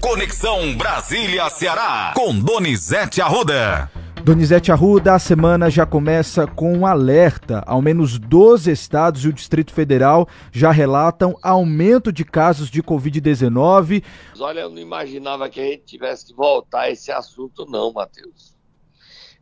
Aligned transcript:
Conexão 0.00 0.74
Brasília-Ceará, 0.78 2.14
com 2.16 2.38
Donizete 2.38 3.20
Arruda. 3.20 3.90
Donizete 4.24 4.72
Arruda, 4.72 5.14
a 5.14 5.18
semana 5.18 5.68
já 5.68 5.84
começa 5.84 6.46
com 6.46 6.72
um 6.72 6.86
alerta. 6.86 7.62
Ao 7.66 7.82
menos 7.82 8.18
12 8.18 8.70
estados 8.70 9.24
e 9.24 9.28
o 9.28 9.32
Distrito 9.32 9.74
Federal 9.74 10.26
já 10.50 10.70
relatam 10.70 11.36
aumento 11.42 12.10
de 12.10 12.24
casos 12.24 12.70
de 12.70 12.82
Covid-19. 12.82 14.02
Olha, 14.38 14.60
eu 14.60 14.70
não 14.70 14.78
imaginava 14.78 15.50
que 15.50 15.60
a 15.60 15.64
gente 15.64 15.84
tivesse 15.84 16.28
que 16.28 16.34
voltar 16.34 16.82
a 16.82 16.90
esse 16.90 17.12
assunto, 17.12 17.66
não, 17.66 17.92
Matheus. 17.92 18.56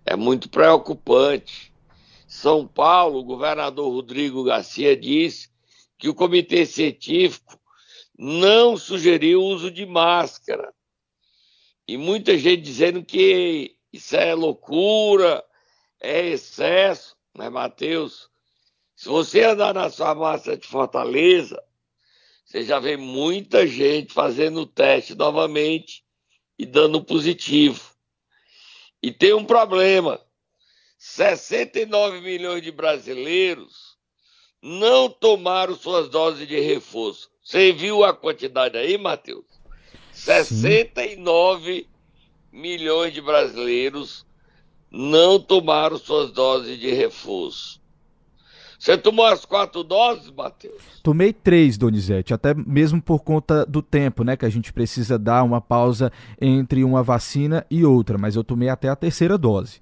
É 0.04 0.16
muito 0.16 0.48
preocupante. 0.48 1.72
São 2.26 2.66
Paulo, 2.66 3.20
o 3.20 3.24
governador 3.24 3.92
Rodrigo 3.92 4.42
Garcia 4.42 4.96
disse 4.96 5.48
que 5.96 6.08
o 6.08 6.14
comitê 6.14 6.66
científico 6.66 7.58
não 8.18 8.76
sugeriu 8.76 9.40
o 9.40 9.46
uso 9.46 9.70
de 9.70 9.86
máscara. 9.86 10.74
E 11.86 11.96
muita 11.96 12.36
gente 12.36 12.62
dizendo 12.62 13.04
que 13.04 13.76
isso 13.92 14.16
é 14.16 14.34
loucura, 14.34 15.44
é 16.00 16.26
excesso, 16.26 17.16
né, 17.34 17.48
Matheus? 17.48 18.28
Se 18.96 19.08
você 19.08 19.44
andar 19.44 19.72
na 19.72 19.88
sua 19.88 20.14
massa 20.16 20.56
de 20.56 20.66
Fortaleza, 20.66 21.62
você 22.44 22.64
já 22.64 22.80
vê 22.80 22.96
muita 22.96 23.66
gente 23.66 24.12
fazendo 24.12 24.62
o 24.62 24.66
teste 24.66 25.14
novamente 25.14 26.04
e 26.58 26.66
dando 26.66 27.04
positivo. 27.04 27.94
E 29.00 29.12
tem 29.12 29.32
um 29.32 29.44
problema: 29.44 30.20
69 30.98 32.20
milhões 32.20 32.62
de 32.62 32.72
brasileiros 32.72 33.87
não 34.62 35.08
tomaram 35.08 35.74
suas 35.74 36.08
doses 36.08 36.46
de 36.46 36.58
reforço. 36.60 37.30
Você 37.42 37.72
viu 37.72 38.04
a 38.04 38.12
quantidade 38.12 38.76
aí, 38.76 38.98
Matheus? 38.98 39.44
69 40.12 41.74
Sim. 41.74 41.86
milhões 42.52 43.14
de 43.14 43.20
brasileiros 43.20 44.26
não 44.90 45.38
tomaram 45.38 45.96
suas 45.96 46.30
doses 46.30 46.78
de 46.78 46.90
reforço. 46.92 47.78
Você 48.78 48.96
tomou 48.96 49.26
as 49.26 49.44
quatro 49.44 49.82
doses, 49.82 50.30
Matheus? 50.30 50.80
Tomei 51.02 51.32
três, 51.32 51.76
Donizete, 51.76 52.32
até 52.32 52.54
mesmo 52.54 53.02
por 53.02 53.24
conta 53.24 53.66
do 53.66 53.82
tempo, 53.82 54.22
né? 54.22 54.36
Que 54.36 54.46
a 54.46 54.50
gente 54.50 54.72
precisa 54.72 55.18
dar 55.18 55.42
uma 55.42 55.60
pausa 55.60 56.12
entre 56.40 56.84
uma 56.84 57.02
vacina 57.02 57.66
e 57.68 57.84
outra, 57.84 58.16
mas 58.16 58.36
eu 58.36 58.44
tomei 58.44 58.68
até 58.68 58.88
a 58.88 58.94
terceira 58.94 59.36
dose. 59.36 59.80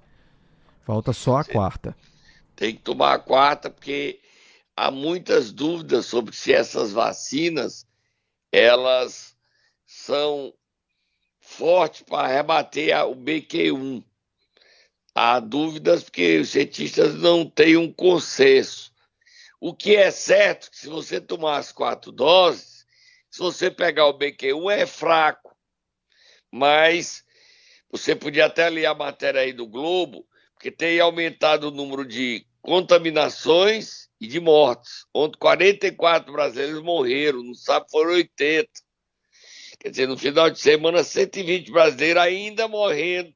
Falta 0.83 1.13
só 1.13 1.37
a 1.37 1.43
Você 1.43 1.51
quarta. 1.51 1.95
Tem 2.55 2.73
que 2.73 2.81
tomar 2.81 3.13
a 3.13 3.19
quarta, 3.19 3.69
porque 3.69 4.19
há 4.77 4.91
muitas 4.91 5.51
dúvidas 5.51 6.05
sobre 6.05 6.35
se 6.35 6.53
essas 6.53 6.91
vacinas 6.91 7.87
elas 8.51 9.35
são 9.83 10.53
fortes 11.39 12.03
para 12.03 12.27
rebater 12.27 12.95
o 13.05 13.15
BQ1. 13.15 14.03
Há 15.15 15.39
dúvidas 15.39 16.03
porque 16.03 16.37
os 16.37 16.49
cientistas 16.49 17.15
não 17.15 17.49
têm 17.49 17.75
um 17.75 17.91
consenso. 17.91 18.93
O 19.59 19.73
que 19.73 19.95
é 19.95 20.11
certo 20.11 20.69
que 20.69 20.77
se 20.77 20.87
você 20.87 21.19
tomar 21.19 21.57
as 21.57 21.71
quatro 21.71 22.11
doses, 22.11 22.85
se 23.31 23.39
você 23.39 23.71
pegar 23.71 24.05
o 24.05 24.17
BQ1 24.17 24.71
é 24.71 24.85
fraco. 24.85 25.57
Mas 26.51 27.25
você 27.89 28.15
podia 28.15 28.45
até 28.45 28.69
ler 28.69 28.85
a 28.85 28.93
matéria 28.93 29.41
aí 29.41 29.51
do 29.51 29.65
Globo, 29.65 30.27
porque 30.53 30.69
tem 30.69 30.99
aumentado 30.99 31.69
o 31.69 31.71
número 31.71 32.05
de 32.05 32.45
contaminações 32.61 34.06
e 34.19 34.27
de 34.27 34.39
mortes. 34.39 35.05
Ontem 35.13 35.37
44 35.37 36.31
brasileiros 36.31 36.81
morreram, 36.81 37.43
no 37.43 37.55
sábado 37.55 37.89
foram 37.91 38.13
80. 38.13 38.69
Quer 39.79 39.89
dizer, 39.89 40.07
no 40.07 40.17
final 40.17 40.49
de 40.49 40.59
semana, 40.59 41.03
120 41.03 41.71
brasileiros 41.71 42.21
ainda 42.21 42.67
morrendo 42.67 43.33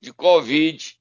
de 0.00 0.12
Covid 0.12 0.94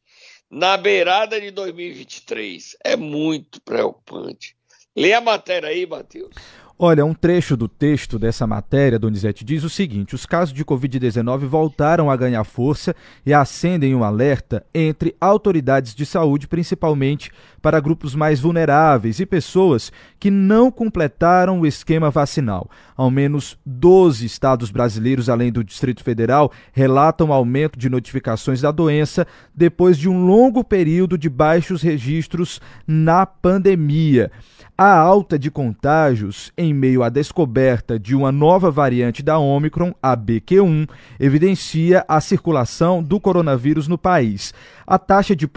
na 0.49 0.77
beirada 0.77 1.39
de 1.39 1.51
2023. 1.51 2.77
É 2.83 2.95
muito 2.95 3.61
preocupante. 3.61 4.55
Lê 4.95 5.13
a 5.13 5.21
matéria 5.21 5.69
aí, 5.69 5.85
Matheus. 5.85 6.35
Olha, 6.83 7.05
um 7.05 7.13
trecho 7.13 7.55
do 7.55 7.67
texto 7.67 8.17
dessa 8.17 8.47
matéria, 8.47 8.97
Donizete, 8.97 9.45
diz 9.45 9.63
o 9.63 9.69
seguinte: 9.69 10.15
os 10.15 10.25
casos 10.25 10.51
de 10.51 10.65
Covid-19 10.65 11.45
voltaram 11.45 12.09
a 12.09 12.17
ganhar 12.17 12.43
força 12.43 12.95
e 13.23 13.31
acendem 13.31 13.93
um 13.93 14.03
alerta 14.03 14.65
entre 14.73 15.15
autoridades 15.21 15.93
de 15.93 16.07
saúde, 16.07 16.47
principalmente 16.47 17.31
para 17.61 17.79
grupos 17.79 18.15
mais 18.15 18.39
vulneráveis 18.39 19.19
e 19.19 19.25
pessoas 19.25 19.91
que 20.19 20.31
não 20.31 20.71
completaram 20.71 21.59
o 21.59 21.65
esquema 21.65 22.09
vacinal. 22.09 22.69
Ao 22.95 23.11
menos 23.11 23.57
12 23.65 24.25
estados 24.25 24.71
brasileiros, 24.71 25.29
além 25.29 25.51
do 25.51 25.63
Distrito 25.63 26.03
Federal, 26.03 26.51
relatam 26.71 27.31
aumento 27.31 27.77
de 27.77 27.89
notificações 27.89 28.61
da 28.61 28.71
doença 28.71 29.27
depois 29.53 29.97
de 29.97 30.09
um 30.09 30.25
longo 30.25 30.63
período 30.63 31.17
de 31.17 31.29
baixos 31.29 31.81
registros 31.81 32.59
na 32.87 33.25
pandemia. 33.25 34.31
A 34.77 34.97
alta 34.97 35.37
de 35.37 35.51
contágios 35.51 36.51
em 36.57 36.73
meio 36.73 37.03
à 37.03 37.09
descoberta 37.09 37.99
de 37.99 38.15
uma 38.15 38.31
nova 38.31 38.71
variante 38.71 39.21
da 39.21 39.37
Omicron, 39.37 39.93
a 40.01 40.17
BQ1, 40.17 40.89
evidencia 41.19 42.03
a 42.07 42.19
circulação 42.19 43.03
do 43.03 43.19
coronavírus 43.19 43.87
no 43.87 43.97
país. 43.97 44.53
A 44.87 44.97
taxa 44.97 45.35
de, 45.35 45.47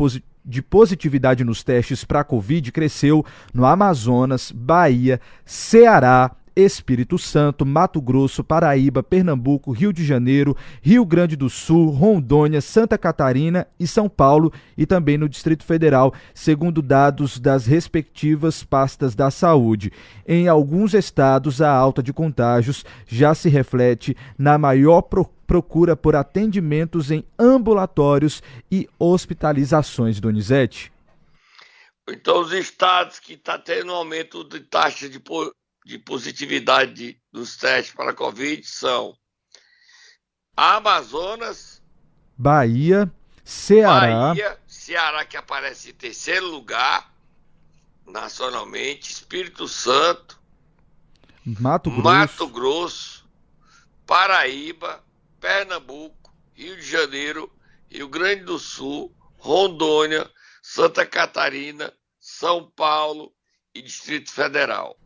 de 0.45 0.61
positividade 0.61 1.45
nos 1.45 1.63
testes 1.63 2.05
para 2.05 2.21
a 2.21 2.25
Covid 2.25 2.71
cresceu 2.71 3.25
no 3.53 3.65
Amazonas, 3.65 4.53
Bahia, 4.53 5.21
Ceará, 5.45 6.31
Espírito 6.57 7.19
Santo, 7.19 7.67
Mato 7.67 8.01
Grosso, 8.01 8.45
Paraíba, 8.45 9.03
Pernambuco, 9.03 9.73
Rio 9.73 9.93
de 9.93 10.05
Janeiro, 10.05 10.57
Rio 10.81 11.05
Grande 11.05 11.37
do 11.37 11.51
Sul, 11.51 11.91
Rondônia, 11.91 12.61
Santa 12.61 12.97
Catarina 12.97 13.67
e 13.79 13.87
São 13.87 14.09
Paulo 14.09 14.53
e 14.77 14.87
também 14.87 15.19
no 15.19 15.29
Distrito 15.29 15.65
Federal, 15.65 16.15
segundo 16.35 16.81
dados 16.81 17.39
das 17.39 17.67
respectivas 17.67 18.63
pastas 18.63 19.15
da 19.15 19.31
saúde. 19.31 19.93
Em 20.27 20.49
alguns 20.49 20.95
estados, 20.95 21.61
a 21.61 21.71
alta 21.71 22.03
de 22.03 22.13
contágios 22.13 22.85
já 23.07 23.35
se 23.35 23.49
reflete 23.49 24.17
na 24.39 24.57
maior 24.57 25.03
procura 25.47 25.97
por 25.97 26.17
atendimentos 26.17 27.11
em 27.11 27.25
ambulatórios 27.39 28.43
e 28.71 28.89
hospitalizações, 28.99 30.21
Donizete. 30.21 30.93
Então, 32.09 32.41
os 32.41 32.53
estados 32.53 33.19
que 33.19 33.33
estão 33.33 33.57
tá 33.57 33.63
tendo 33.63 33.93
aumento 33.93 34.45
de 34.45 34.61
taxa 34.61 35.09
de 35.09 35.19
de 35.85 35.99
positividade 35.99 37.21
dos 37.31 37.57
testes 37.57 37.95
para 37.95 38.13
a 38.13 38.15
Covid 38.15 38.67
são 38.67 39.17
Amazonas, 40.57 41.83
Bahia, 42.37 43.13
Ceará. 43.45 44.29
Bahia, 44.29 44.59
Ceará 44.67 45.25
que 45.27 45.37
aparece 45.37 45.91
em 45.91 45.95
terceiro 45.95 46.47
lugar 46.47 47.13
nacionalmente, 48.07 49.13
Espírito 49.13 49.69
Santo, 49.69 50.41
Mato 51.45 51.91
Grosso, 51.91 52.03
Mato 52.03 52.49
Grosso 52.49 53.29
Paraíba, 54.07 55.05
Pernambuco, 55.39 56.35
Rio 56.55 56.77
de 56.77 56.83
Janeiro, 56.83 57.53
Rio 57.91 58.09
Grande 58.09 58.45
do 58.45 58.59
Sul, 58.59 59.15
Rondônia, 59.39 60.31
Santa 60.63 61.05
Catarina, 61.05 61.93
São 62.19 62.71
Paulo 62.71 63.35
e 63.75 63.83
Distrito 63.83 64.31
Federal 64.31 64.99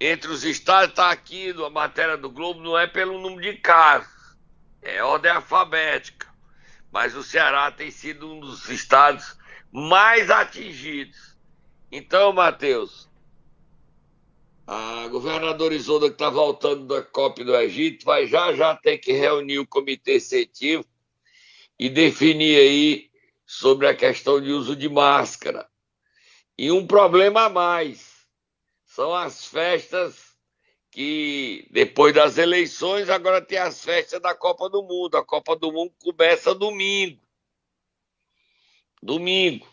entre 0.00 0.30
os 0.30 0.44
estados, 0.44 0.90
está 0.90 1.10
aqui 1.10 1.52
na 1.52 1.70
matéria 1.70 2.16
do 2.16 2.30
Globo, 2.30 2.60
não 2.60 2.78
é 2.78 2.86
pelo 2.86 3.18
número 3.18 3.40
de 3.40 3.58
casos, 3.58 4.36
é 4.82 5.02
ordem 5.02 5.30
alfabética. 5.30 6.26
Mas 6.92 7.14
o 7.14 7.22
Ceará 7.22 7.70
tem 7.70 7.90
sido 7.90 8.32
um 8.32 8.40
dos 8.40 8.68
estados 8.68 9.36
mais 9.72 10.30
atingidos. 10.30 11.36
Então, 11.90 12.32
Matheus, 12.32 13.08
a 14.66 15.06
governadora 15.08 15.74
Isolda, 15.74 16.08
que 16.08 16.14
está 16.14 16.30
voltando 16.30 16.86
da 16.86 17.02
COP 17.02 17.44
do 17.44 17.54
Egito, 17.56 18.04
vai 18.04 18.26
já 18.26 18.52
já 18.54 18.74
ter 18.74 18.98
que 18.98 19.12
reunir 19.12 19.58
o 19.58 19.66
comitê 19.66 20.18
científico 20.18 20.90
e 21.78 21.88
definir 21.88 22.58
aí 22.58 23.10
sobre 23.44 23.86
a 23.86 23.94
questão 23.94 24.40
de 24.40 24.50
uso 24.50 24.74
de 24.74 24.88
máscara. 24.88 25.68
E 26.58 26.70
um 26.70 26.86
problema 26.86 27.44
a 27.44 27.48
mais 27.48 28.15
são 28.96 29.14
as 29.14 29.44
festas 29.44 30.34
que, 30.90 31.68
depois 31.70 32.14
das 32.14 32.38
eleições, 32.38 33.10
agora 33.10 33.42
tem 33.42 33.58
as 33.58 33.84
festas 33.84 34.18
da 34.22 34.34
Copa 34.34 34.70
do 34.70 34.82
Mundo. 34.82 35.18
A 35.18 35.24
Copa 35.24 35.54
do 35.54 35.70
Mundo 35.70 35.92
começa 36.02 36.54
domingo. 36.54 37.20
Domingo. 39.02 39.68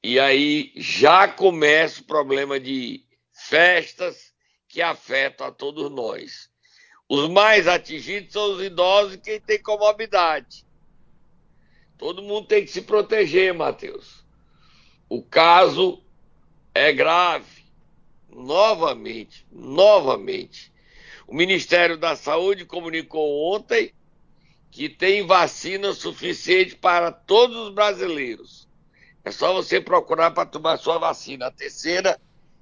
E 0.00 0.20
aí 0.20 0.72
já 0.76 1.26
começa 1.26 2.02
o 2.02 2.04
problema 2.04 2.60
de 2.60 3.04
festas 3.32 4.32
que 4.68 4.80
afetam 4.80 5.48
a 5.48 5.50
todos 5.50 5.90
nós. 5.90 6.48
Os 7.08 7.28
mais 7.28 7.66
atingidos 7.66 8.32
são 8.32 8.52
os 8.52 8.62
idosos 8.62 9.14
e 9.14 9.18
quem 9.18 9.40
tem 9.40 9.60
comorbidade. 9.60 10.64
Todo 11.98 12.22
mundo 12.22 12.46
tem 12.46 12.64
que 12.64 12.70
se 12.70 12.82
proteger, 12.82 13.52
Matheus. 13.52 14.24
O 15.08 15.20
caso 15.20 16.00
é 16.72 16.92
grave 16.92 17.53
novamente, 18.34 19.46
novamente. 19.50 20.72
O 21.26 21.34
Ministério 21.34 21.96
da 21.96 22.16
Saúde 22.16 22.66
comunicou 22.66 23.54
ontem 23.54 23.92
que 24.70 24.88
tem 24.88 25.24
vacina 25.24 25.92
suficiente 25.92 26.74
para 26.74 27.12
todos 27.12 27.56
os 27.56 27.74
brasileiros. 27.74 28.68
É 29.24 29.30
só 29.30 29.52
você 29.52 29.80
procurar 29.80 30.32
para 30.32 30.44
tomar 30.44 30.76
sua 30.76 30.98
vacina, 30.98 31.46
a 31.46 31.50
terceira 31.50 32.20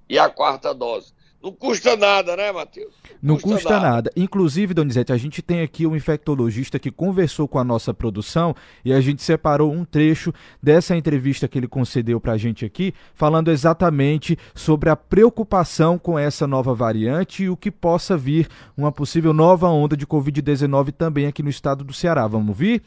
e 0.09 0.19
a 0.19 0.29
quarta 0.29 0.75
dose. 0.75 1.13
Não 1.43 1.50
custa 1.50 1.97
nada, 1.97 2.37
né, 2.37 2.53
Matheus? 2.53 2.93
Não 3.21 3.35
custa, 3.35 3.56
custa 3.56 3.71
nada. 3.71 3.91
nada. 3.91 4.12
Inclusive, 4.15 4.73
Donizete, 4.73 5.12
a 5.12 5.17
gente 5.17 5.43
tem 5.43 5.61
aqui 5.61 5.87
um 5.87 5.97
infectologista 5.97 6.79
que 6.79 6.91
conversou 6.91 7.49
com 7.49 7.59
a 7.59 7.65
nossa 7.65 7.93
produção 7.93 8.55
e 8.85 8.93
a 8.93 9.00
gente 9.00 9.23
separou 9.23 9.73
um 9.73 9.85
trecho 9.85 10.33
dessa 10.62 10.97
entrevista 10.97 11.49
que 11.49 11.59
ele 11.59 11.67
concedeu 11.67 12.21
para 12.21 12.35
a 12.35 12.39
gente 12.39 12.65
aqui, 12.65 12.94
falando 13.15 13.50
exatamente 13.50 14.39
sobre 14.55 14.89
a 14.89 14.94
preocupação 14.94 15.99
com 15.99 16.17
essa 16.17 16.47
nova 16.47 16.75
variante 16.75 17.43
e 17.43 17.50
o 17.50 17.56
que 17.56 17.71
possa 17.71 18.17
vir 18.17 18.49
uma 18.77 18.93
possível 18.93 19.33
nova 19.33 19.69
onda 19.69 19.97
de 19.97 20.06
Covid-19 20.06 20.93
também 20.93 21.27
aqui 21.27 21.43
no 21.43 21.50
estado 21.50 21.83
do 21.83 21.93
Ceará. 21.93 22.27
Vamos 22.29 22.50
ouvir? 22.50 22.83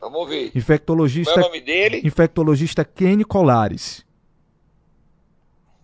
Vamos 0.00 0.20
ouvir. 0.20 0.50
Infectologista, 0.54 1.32
Qual 1.32 1.44
é 1.44 1.48
o 1.48 1.50
nome 1.50 1.60
dele? 1.60 2.02
Infectologista 2.04 2.84
Kenny 2.84 3.24
Colares. 3.24 4.05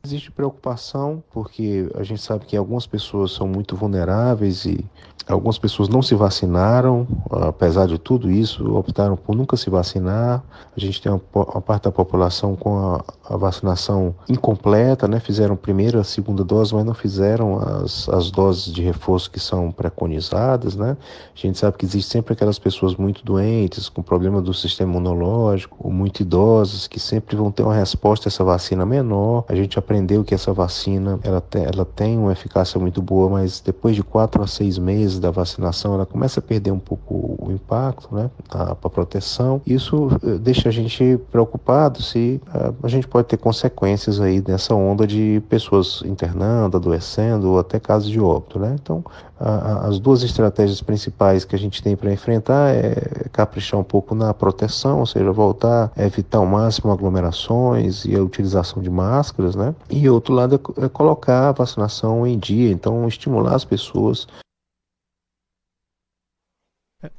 Existe 0.04 0.32
preocupação 0.32 1.22
porque 1.30 1.88
a 1.94 2.02
gente 2.02 2.20
sabe 2.20 2.44
que 2.44 2.56
algumas 2.56 2.88
pessoas 2.88 3.30
são 3.30 3.46
muito 3.46 3.76
vulneráveis 3.76 4.64
e 4.64 4.84
algumas 5.28 5.58
pessoas 5.58 5.88
não 5.88 6.02
se 6.02 6.14
vacinaram, 6.14 7.06
apesar 7.30 7.86
de 7.86 7.98
tudo 7.98 8.30
isso, 8.30 8.76
optaram 8.76 9.16
por 9.16 9.36
nunca 9.36 9.56
se 9.56 9.70
vacinar. 9.70 10.42
A 10.76 10.80
gente 10.80 11.00
tem 11.00 11.12
uma, 11.12 11.60
parte 11.60 11.84
da 11.84 11.92
população 11.92 12.56
com 12.56 13.00
a, 13.28 13.36
vacinação 13.36 14.14
incompleta, 14.28 15.08
né? 15.08 15.20
Fizeram 15.20 15.56
primeira, 15.56 16.00
a 16.00 16.04
segunda 16.04 16.44
dose, 16.44 16.74
mas 16.74 16.84
não 16.84 16.94
fizeram 16.94 17.58
as, 17.58 18.08
as 18.08 18.30
doses 18.30 18.72
de 18.72 18.82
reforço 18.82 19.30
que 19.30 19.40
são 19.40 19.70
preconizadas, 19.70 20.76
né? 20.76 20.96
A 21.34 21.38
gente 21.38 21.58
sabe 21.58 21.78
que 21.78 21.84
existe 21.84 22.10
sempre 22.10 22.32
aquelas 22.32 22.58
pessoas 22.58 22.94
muito 22.96 23.24
doentes, 23.24 23.88
com 23.88 24.02
problema 24.02 24.40
do 24.40 24.52
sistema 24.52 24.90
imunológico, 24.90 25.76
ou 25.80 25.90
muito 25.90 26.20
idosas, 26.20 26.86
que 26.86 27.00
sempre 27.00 27.36
vão 27.36 27.50
ter 27.50 27.62
uma 27.62 27.74
resposta 27.74 28.28
a 28.28 28.30
essa 28.30 28.44
vacina 28.44 28.84
menor. 28.84 29.44
A 29.48 29.54
gente 29.54 29.78
aprendeu 29.92 30.24
que 30.24 30.34
essa 30.34 30.52
vacina, 30.54 31.20
ela 31.22 31.40
tem, 31.40 31.64
ela 31.64 31.84
tem 31.84 32.18
uma 32.18 32.32
eficácia 32.32 32.80
muito 32.80 33.02
boa, 33.02 33.28
mas 33.28 33.60
depois 33.60 33.94
de 33.94 34.02
quatro 34.02 34.42
a 34.42 34.46
seis 34.46 34.78
meses 34.78 35.18
da 35.18 35.30
vacinação, 35.30 35.94
ela 35.94 36.06
começa 36.06 36.40
a 36.40 36.42
perder 36.42 36.70
um 36.70 36.78
pouco 36.78 37.36
o 37.38 37.52
impacto, 37.52 38.08
né, 38.14 38.30
a, 38.50 38.72
a 38.72 38.74
proteção. 38.74 39.60
Isso 39.66 40.08
eh, 40.24 40.38
deixa 40.38 40.70
a 40.70 40.72
gente 40.72 41.20
preocupado 41.30 42.02
se 42.02 42.40
a, 42.50 42.68
eh, 42.68 42.72
a 42.82 42.88
gente 42.88 43.06
pode 43.06 43.28
ter 43.28 43.36
consequências 43.36 44.18
aí 44.18 44.40
dessa 44.40 44.74
onda 44.74 45.06
de 45.06 45.42
pessoas 45.50 46.02
internando, 46.06 46.78
adoecendo 46.78 47.50
ou 47.50 47.58
até 47.58 47.78
casos 47.78 48.08
de 48.08 48.18
óbito, 48.18 48.58
né? 48.58 48.74
Então, 48.80 49.04
a, 49.42 49.88
as 49.88 49.98
duas 49.98 50.22
estratégias 50.22 50.80
principais 50.80 51.44
que 51.44 51.56
a 51.56 51.58
gente 51.58 51.82
tem 51.82 51.96
para 51.96 52.12
enfrentar 52.12 52.70
é 52.70 53.26
caprichar 53.32 53.78
um 53.78 53.84
pouco 53.84 54.14
na 54.14 54.32
proteção, 54.32 55.00
ou 55.00 55.06
seja, 55.06 55.30
voltar 55.32 55.90
a 55.96 56.04
evitar 56.04 56.38
ao 56.38 56.46
máximo 56.46 56.92
aglomerações 56.92 58.04
e 58.04 58.14
a 58.14 58.22
utilização 58.22 58.80
de 58.80 58.88
máscaras, 58.88 59.56
né? 59.56 59.74
E 59.90 60.08
outro 60.08 60.34
lado 60.34 60.54
é, 60.54 60.84
é 60.84 60.88
colocar 60.88 61.48
a 61.48 61.52
vacinação 61.52 62.26
em 62.26 62.38
dia, 62.38 62.70
então 62.70 63.06
estimular 63.06 63.54
as 63.54 63.64
pessoas 63.64 64.26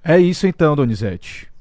é 0.04 0.18
isso 0.18 0.48
então, 0.48 0.76
Donizete. 0.76 1.52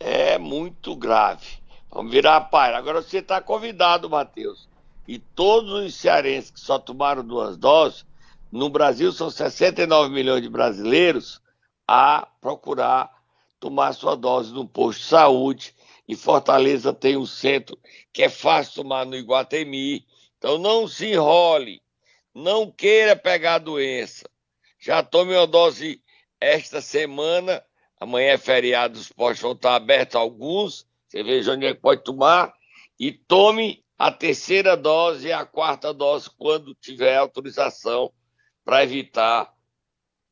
É 0.00 0.36
muito 0.36 0.96
grave. 0.96 1.46
Vamos 1.90 2.10
virar 2.10 2.36
a 2.36 2.40
página. 2.40 2.78
Agora 2.78 3.02
você 3.02 3.18
está 3.18 3.40
convidado, 3.40 4.10
Matheus. 4.10 4.68
E 5.06 5.18
todos 5.18 5.72
os 5.72 5.94
cearenses 5.94 6.50
que 6.50 6.58
só 6.58 6.78
tomaram 6.78 7.24
duas 7.24 7.56
doses, 7.56 8.04
no 8.50 8.68
Brasil 8.68 9.12
são 9.12 9.30
69 9.30 10.12
milhões 10.12 10.42
de 10.42 10.48
brasileiros, 10.48 11.40
a 11.86 12.26
procurar 12.40 13.10
tomar 13.60 13.92
sua 13.92 14.16
dose 14.16 14.52
no 14.52 14.66
posto 14.66 15.00
de 15.00 15.06
saúde. 15.06 15.74
Em 16.08 16.16
Fortaleza 16.16 16.92
tem 16.92 17.16
um 17.16 17.26
centro 17.26 17.78
que 18.14 18.22
é 18.22 18.28
fácil 18.28 18.74
tomar 18.74 19.04
no 19.04 19.16
Iguatemi. 19.16 20.06
Então 20.38 20.56
não 20.56 20.86
se 20.86 21.08
enrole, 21.08 21.82
não 22.32 22.70
queira 22.70 23.16
pegar 23.16 23.56
a 23.56 23.58
doença. 23.58 24.30
Já 24.78 25.02
tome 25.02 25.34
uma 25.34 25.46
dose 25.46 26.00
esta 26.40 26.80
semana, 26.80 27.62
amanhã 27.98 28.32
é 28.32 28.38
feriado, 28.38 28.98
os 28.98 29.10
postos 29.10 29.40
vão 29.40 29.52
estar 29.52 29.74
abertos 29.74 30.14
alguns, 30.14 30.86
você 31.08 31.24
veja 31.24 31.52
onde 31.52 31.66
é 31.66 31.74
que 31.74 31.80
pode 31.80 32.04
tomar, 32.04 32.54
e 33.00 33.10
tome 33.10 33.84
a 33.98 34.12
terceira 34.12 34.76
dose 34.76 35.28
e 35.28 35.32
a 35.32 35.44
quarta 35.44 35.92
dose 35.92 36.30
quando 36.38 36.74
tiver 36.74 37.16
autorização 37.16 38.12
para 38.64 38.84
evitar 38.84 39.52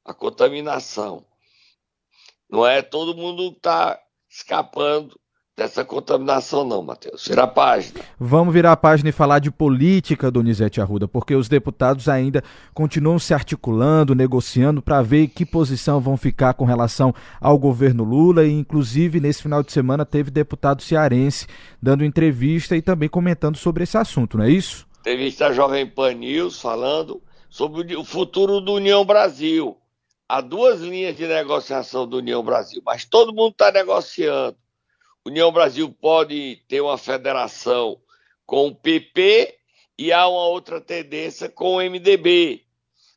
a 0.04 0.14
contaminação. 0.14 1.26
Não 2.48 2.66
é 2.66 2.82
todo 2.82 3.16
mundo 3.16 3.48
está 3.48 4.00
escapando 4.28 5.18
dessa 5.56 5.84
contaminação, 5.84 6.64
não, 6.64 6.82
Matheus. 6.82 7.26
Vira 7.28 7.42
a 7.42 7.46
página. 7.46 8.00
Vamos 8.18 8.54
virar 8.54 8.72
a 8.72 8.76
página 8.76 9.10
e 9.10 9.12
falar 9.12 9.38
de 9.38 9.50
política, 9.50 10.30
Donizete 10.30 10.80
Arruda, 10.80 11.06
porque 11.06 11.34
os 11.34 11.48
deputados 11.48 12.08
ainda 12.08 12.42
continuam 12.72 13.18
se 13.18 13.34
articulando, 13.34 14.14
negociando 14.14 14.80
para 14.80 15.02
ver 15.02 15.28
que 15.28 15.44
posição 15.44 16.00
vão 16.00 16.16
ficar 16.16 16.54
com 16.54 16.64
relação 16.64 17.14
ao 17.40 17.58
governo 17.58 18.02
Lula. 18.02 18.44
E, 18.44 18.52
inclusive, 18.52 19.20
nesse 19.20 19.42
final 19.42 19.62
de 19.62 19.72
semana, 19.72 20.06
teve 20.06 20.30
deputado 20.30 20.82
cearense 20.82 21.46
dando 21.80 22.04
entrevista 22.04 22.74
e 22.74 22.80
também 22.80 23.08
comentando 23.08 23.56
sobre 23.56 23.84
esse 23.84 23.98
assunto, 23.98 24.38
não 24.38 24.44
é 24.44 24.50
isso? 24.50 24.86
Entrevista 25.00 25.48
a 25.48 25.52
Jovem 25.52 25.86
Pan 25.86 26.14
News 26.14 26.60
falando 26.60 27.20
sobre 27.50 27.94
o 27.96 28.04
futuro 28.04 28.60
do 28.60 28.72
União 28.74 29.04
Brasil. 29.04 29.76
Há 30.28 30.40
duas 30.40 30.80
linhas 30.80 31.14
de 31.14 31.26
negociação 31.26 32.06
do 32.06 32.18
União 32.18 32.42
Brasil, 32.42 32.80
mas 32.86 33.04
todo 33.04 33.34
mundo 33.34 33.52
está 33.52 33.70
negociando 33.70 34.56
União 35.24 35.52
Brasil 35.52 35.88
pode 35.92 36.56
ter 36.66 36.80
uma 36.80 36.98
federação 36.98 38.00
com 38.44 38.66
o 38.66 38.74
PP 38.74 39.56
e 39.96 40.12
há 40.12 40.26
uma 40.26 40.46
outra 40.46 40.80
tendência 40.80 41.48
com 41.48 41.76
o 41.76 41.80
MDB. 41.80 42.64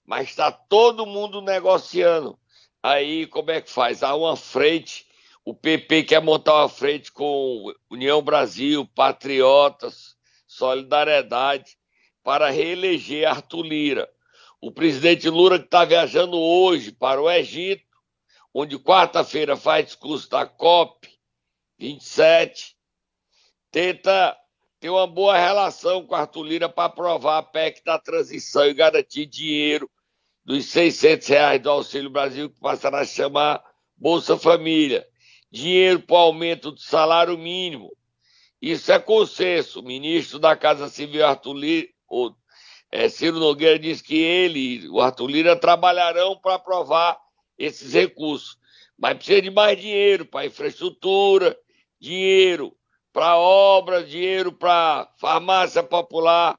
Mas 0.05 0.29
está 0.29 0.51
todo 0.51 1.07
mundo 1.07 1.41
negociando. 1.41 2.37
Aí 2.83 3.25
como 3.25 3.49
é 3.49 3.59
que 3.59 3.71
faz? 3.71 4.03
Há 4.03 4.15
uma 4.15 4.37
frente, 4.37 5.07
o 5.43 5.55
PP 5.55 6.03
quer 6.03 6.21
montar 6.21 6.53
uma 6.53 6.69
frente 6.69 7.11
com 7.11 7.73
União 7.89 8.21
Brasil, 8.21 8.87
Patriotas, 8.93 10.15
Solidariedade, 10.45 11.75
para 12.23 12.51
reeleger 12.51 13.27
Arthur 13.27 13.63
Lira. 13.63 14.09
O 14.61 14.71
presidente 14.71 15.27
Lula 15.27 15.57
que 15.57 15.65
está 15.65 15.83
viajando 15.83 16.37
hoje 16.37 16.91
para 16.91 17.19
o 17.19 17.29
Egito, 17.31 17.83
onde 18.53 18.77
quarta-feira 18.77 19.57
faz 19.57 19.87
discurso 19.87 20.29
da 20.29 20.45
COP, 20.45 21.14
27, 21.77 22.75
tenta 23.71 24.35
ter 24.79 24.89
uma 24.89 25.07
boa 25.07 25.37
relação 25.37 26.05
com 26.05 26.15
Arthur 26.15 26.43
Lira 26.43 26.69
para 26.69 26.85
aprovar 26.85 27.39
a 27.39 27.43
PEC 27.43 27.83
da 27.83 27.99
transição 27.99 28.65
e 28.65 28.73
garantir 28.73 29.25
dinheiro 29.25 29.89
dos 30.45 30.65
600 30.65 31.27
reais 31.27 31.61
do 31.61 31.69
Auxílio 31.69 32.09
Brasil, 32.09 32.49
que 32.49 32.59
passará 32.59 32.99
a 32.99 33.05
chamar 33.05 33.63
Bolsa 33.97 34.37
Família. 34.37 35.05
Dinheiro 35.51 36.01
para 36.01 36.15
o 36.15 36.19
aumento 36.19 36.71
do 36.71 36.79
salário 36.79 37.37
mínimo. 37.37 37.91
Isso 38.61 38.91
é 38.91 38.99
consenso. 38.99 39.79
O 39.79 39.83
ministro 39.83 40.37
da 40.37 40.55
Casa 40.55 40.87
Civil, 40.87 41.25
Arthur 41.25 41.53
Lira, 41.53 41.87
o, 42.07 42.31
é, 42.91 43.09
Ciro 43.09 43.39
Nogueira, 43.39 43.79
disse 43.79 44.03
que 44.03 44.15
ele 44.15 44.59
e 44.59 44.89
o 44.89 45.01
Arthur 45.01 45.27
Lira 45.27 45.55
trabalharão 45.55 46.37
para 46.37 46.55
aprovar 46.55 47.17
esses 47.57 47.93
recursos. 47.93 48.57
Mas 48.97 49.17
precisa 49.17 49.41
de 49.41 49.49
mais 49.49 49.79
dinheiro 49.79 50.25
para 50.25 50.45
infraestrutura, 50.45 51.57
dinheiro 52.05 52.71
para 53.11 53.35
obra, 53.35 54.03
dinheiro 54.03 54.51
para 54.51 55.09
farmácia 55.17 55.81
popular. 55.81 56.55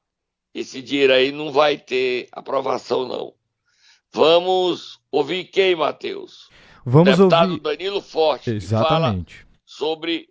Esse 0.53 0.81
dinheiro 0.81 1.13
aí 1.13 1.31
não 1.31 1.51
vai 1.51 1.77
ter 1.77 2.27
aprovação, 2.31 3.07
não. 3.07 3.33
Vamos 4.11 4.99
ouvir 5.11 5.45
quem, 5.45 5.75
Matheus? 5.75 6.49
Vamos 6.85 7.13
o 7.13 7.17
deputado 7.17 7.49
ouvir... 7.51 7.61
Danilo 7.61 8.01
Forte, 8.01 8.49
Exatamente. 8.51 9.35
que 9.35 9.41
fala 9.41 9.55
sobre 9.65 10.29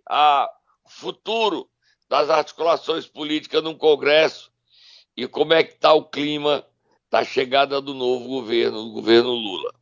o 0.85 0.89
futuro 0.89 1.67
das 2.09 2.29
articulações 2.29 3.07
políticas 3.07 3.63
no 3.63 3.75
Congresso 3.75 4.51
e 5.15 5.27
como 5.27 5.53
é 5.53 5.63
que 5.63 5.73
está 5.73 5.93
o 5.93 6.05
clima 6.05 6.63
da 7.09 7.23
chegada 7.23 7.81
do 7.81 7.93
novo 7.93 8.27
governo, 8.27 8.83
do 8.83 8.91
governo 8.91 9.31
Lula. 9.31 9.73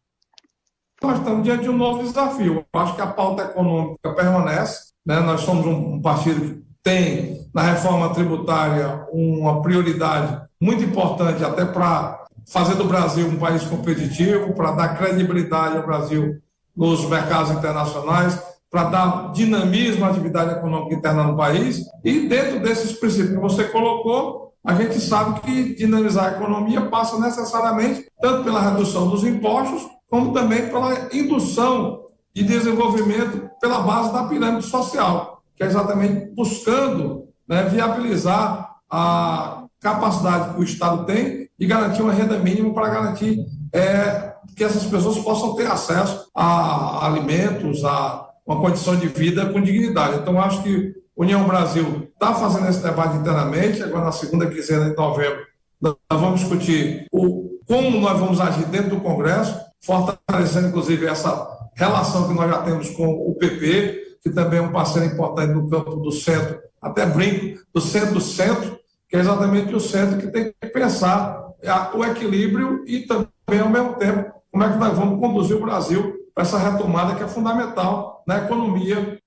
Nós 1.01 1.18
estamos 1.20 1.44
diante 1.44 1.63
de 1.63 1.70
um 1.70 1.77
novo 1.77 2.04
desafio. 2.04 2.65
Acho 2.74 2.96
que 2.96 3.01
a 3.01 3.08
pauta 3.08 3.44
econômica 3.44 4.13
permanece, 4.13 4.94
né? 5.05 5.19
Nós 5.19 5.41
somos 5.41 5.65
um, 5.65 6.01
partido 6.01 6.41
que 6.41 6.63
tem 6.83 7.45
na 7.53 7.62
reforma 7.62 8.13
tributária 8.13 9.05
uma 9.12 9.62
prioridade 9.62 10.41
muito 10.59 10.83
importante 10.83 11.43
até 11.43 11.63
para 11.65 12.25
fazer 12.47 12.75
do 12.75 12.85
Brasil 12.85 13.27
um 13.27 13.38
país 13.38 13.63
competitivo, 13.63 14.53
para 14.53 14.71
dar 14.71 14.97
credibilidade 14.97 15.77
ao 15.77 15.85
Brasil 15.85 16.38
nos 16.75 17.07
mercados 17.07 17.51
internacionais, 17.51 18.41
para 18.69 18.83
dar 18.85 19.31
dinamismo 19.31 20.03
à 20.05 20.09
atividade 20.09 20.51
econômica 20.51 20.95
interna 20.95 21.24
no 21.24 21.38
país. 21.38 21.81
E 22.03 22.27
dentro 22.27 22.59
desses 22.59 22.93
princípios 22.93 23.31
que 23.31 23.41
você 23.41 23.63
colocou, 23.65 24.53
a 24.63 24.74
gente 24.74 25.00
sabe 25.00 25.39
que 25.41 25.75
dinamizar 25.75 26.25
a 26.25 26.38
economia 26.38 26.81
passa 26.81 27.19
necessariamente 27.19 28.05
tanto 28.19 28.43
pela 28.43 28.62
redução 28.62 29.07
dos 29.07 29.24
impostos, 29.24 29.88
como 30.09 30.33
também 30.33 30.67
pela 30.67 31.07
indução 31.13 32.04
de 32.36 32.44
desenvolvimento 32.44 33.50
pela 33.62 33.80
base 33.80 34.12
da 34.12 34.25
pirâmide 34.25 34.65
social, 34.65 35.42
que 35.56 35.63
é 35.63 35.68
exatamente 35.68 36.36
buscando 36.36 37.30
né, 37.48 37.63
viabilizar 37.63 38.75
a 38.92 39.63
capacidade 39.80 40.54
que 40.54 40.60
o 40.60 40.63
Estado 40.63 41.06
tem 41.06 41.50
de 41.58 41.65
garantir 41.65 42.01
uma 42.01 42.12
renda 42.12 42.38
mínima 42.38 42.74
para 42.74 42.89
garantir 42.89 43.46
é, 43.72 44.34
que 44.56 44.63
essas 44.63 44.84
pessoas 44.84 45.18
possam 45.20 45.56
ter 45.56 45.68
acesso 45.68 46.30
a 46.36 47.06
alimentos, 47.06 47.86
a 47.86 48.25
uma 48.46 48.60
condição 48.60 48.96
de 48.98 49.08
vida 49.08 49.46
com 49.48 49.62
dignidade. 49.62 50.18
Então, 50.18 50.39
acho 50.39 50.62
que 50.62 50.94
União 51.15 51.46
Brasil 51.46 52.10
está 52.13 52.34
fazendo 52.34 52.68
esse 52.68 52.84
debate 52.84 53.18
internamente, 53.18 53.82
agora 53.82 54.06
na 54.06 54.12
segunda 54.12 54.46
quinzena 54.48 54.89
de 54.89 54.96
novembro, 54.96 55.39
nós 55.82 55.96
vamos 56.10 56.42
discutir 56.42 57.08
o, 57.12 57.60
como 57.65 58.00
nós 58.00 58.20
vamos 58.20 58.42
agir 58.42 58.65
dentro 58.65 58.92
do 58.92 59.01
Congresso, 59.01 59.60
fortalecendo, 59.82 60.68
inclusive, 60.68 61.06
essa 61.06 61.54
relação 61.75 62.27
que 62.27 62.34
nós 62.34 62.50
já 62.50 62.62
temos 62.63 62.89
com 62.91 63.08
o 63.08 63.36
PP, 63.36 64.17
que 64.24 64.29
também 64.29 64.60
é 64.60 64.62
um 64.62 64.72
parceiro 64.72 65.13
importante 65.13 65.53
no 65.53 65.70
campo 65.70 65.98
do 65.98 66.12
centro, 66.12 66.60
até 66.82 67.05
brinco, 67.05 67.62
do 67.74 67.82
centro-centro, 67.82 68.79
que 69.08 69.15
é 69.15 69.20
exatamente 69.20 69.74
o 69.74 69.79
centro 69.79 70.17
que 70.17 70.27
tem 70.27 70.53
que 70.60 70.67
pensar 70.70 71.46
o 71.94 72.05
equilíbrio 72.05 72.84
e 72.88 73.01
também, 73.01 73.60
ao 73.60 73.70
mesmo 73.70 73.94
tempo, 73.96 74.32
como 74.51 74.63
é 74.63 74.72
que 74.72 74.77
nós 74.77 74.98
vamos 74.98 75.20
conduzir 75.20 75.58
o 75.58 75.62
Brasil 75.62 76.15
para 76.34 76.44
essa 76.44 76.58
retomada 76.58 77.15
que 77.15 77.24
é 77.24 77.27
fundamental 77.27 78.24
na 78.27 78.38
economia 78.38 79.20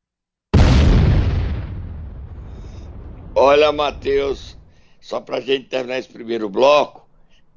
Olha, 3.41 3.71
Matheus, 3.71 4.59
só 5.01 5.21
para 5.21 5.37
a 5.37 5.41
gente 5.41 5.69
terminar 5.69 5.99
esse 5.99 6.09
primeiro 6.09 6.51
bloco, 6.51 7.09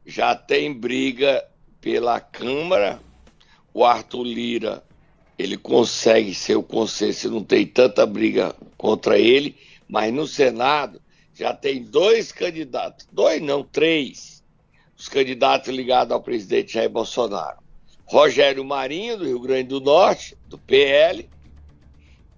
já 0.06 0.36
tem 0.36 0.72
briga 0.72 1.44
pela 1.82 2.20
Câmara. 2.20 3.00
O 3.74 3.86
Arthur 3.86 4.24
Lira, 4.24 4.84
ele 5.38 5.58
consegue 5.58 6.34
ser 6.34 6.56
o 6.56 6.64
consenso, 6.64 7.30
não 7.32 7.44
tem 7.44 7.66
tanta 7.66 8.06
briga 8.06 8.56
contra 8.78 9.18
ele, 9.18 9.56
mas 9.88 10.14
no 10.14 10.28
Senado 10.28 11.02
já 11.34 11.54
tem 11.54 11.84
dois 11.84 12.32
candidatos, 12.32 13.08
dois 13.12 13.42
não, 13.42 13.64
três, 13.64 14.44
os 14.98 15.08
candidatos 15.08 15.74
ligados 15.74 16.14
ao 16.14 16.22
presidente 16.22 16.74
Jair 16.74 16.90
Bolsonaro. 16.90 17.58
Rogério 18.06 18.64
Marinho, 18.64 19.18
do 19.18 19.26
Rio 19.26 19.40
Grande 19.40 19.70
do 19.70 19.80
Norte, 19.80 20.38
do 20.48 20.58
PL, 20.58 21.30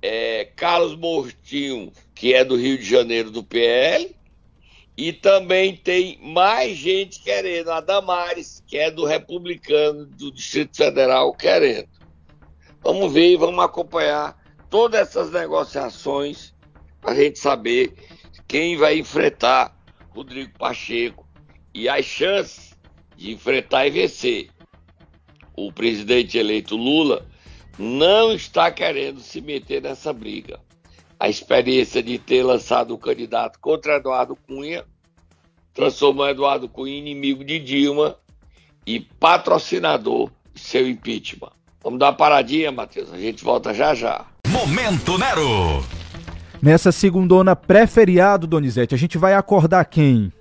é, 0.01 0.45
Carlos 0.55 0.95
Mortinho, 0.95 1.91
que 2.13 2.33
é 2.33 2.45
do 2.45 2.55
Rio 2.55 2.77
de 2.77 2.85
Janeiro, 2.85 3.31
do 3.31 3.43
PL, 3.43 4.15
e 4.95 5.11
também 5.11 5.75
tem 5.75 6.19
mais 6.21 6.77
gente 6.77 7.19
querendo, 7.21 7.71
a 7.71 7.81
Damares, 7.81 8.63
que 8.67 8.77
é 8.77 8.91
do 8.91 9.05
Republicano 9.05 10.05
do 10.05 10.31
Distrito 10.31 10.77
Federal, 10.77 11.33
querendo. 11.33 11.89
Vamos 12.81 13.11
ver 13.11 13.31
e 13.31 13.37
vamos 13.37 13.63
acompanhar 13.63 14.37
todas 14.69 15.01
essas 15.01 15.31
negociações 15.31 16.53
para 17.01 17.11
a 17.11 17.15
gente 17.15 17.39
saber 17.39 17.93
quem 18.47 18.77
vai 18.77 18.99
enfrentar 18.99 19.75
Rodrigo 20.09 20.57
Pacheco 20.59 21.27
e 21.73 21.89
as 21.89 22.05
chances 22.05 22.77
de 23.15 23.31
enfrentar 23.31 23.87
e 23.87 23.89
vencer. 23.89 24.49
O 25.55 25.71
presidente 25.71 26.37
eleito 26.37 26.75
Lula 26.75 27.27
não 27.79 28.33
está 28.33 28.71
querendo 28.71 29.19
se 29.19 29.41
meter 29.41 29.81
nessa 29.81 30.13
briga. 30.13 30.59
A 31.19 31.29
experiência 31.29 32.01
de 32.01 32.17
ter 32.17 32.43
lançado 32.43 32.93
o 32.93 32.97
candidato 32.97 33.59
contra 33.59 33.97
Eduardo 33.97 34.35
Cunha 34.47 34.83
transformou 35.73 36.27
Eduardo 36.27 36.67
Cunha 36.67 36.93
em 36.93 36.99
inimigo 36.99 37.43
de 37.43 37.59
Dilma 37.59 38.15
e 38.85 38.99
patrocinador 38.99 40.29
de 40.53 40.61
seu 40.61 40.87
impeachment. 40.87 41.51
Vamos 41.81 41.99
dar 41.99 42.07
uma 42.07 42.13
paradinha, 42.13 42.71
Matheus. 42.71 43.11
A 43.13 43.17
gente 43.17 43.43
volta 43.43 43.73
já 43.73 43.93
já. 43.93 44.25
Momento 44.47 45.17
Nero! 45.17 45.83
Nessa 46.61 46.91
segundona 46.91 47.55
pré-feriado, 47.55 48.47
Donizete, 48.47 48.95
a 48.95 48.97
gente 48.97 49.17
vai 49.17 49.33
acordar 49.33 49.83
quem? 49.85 50.31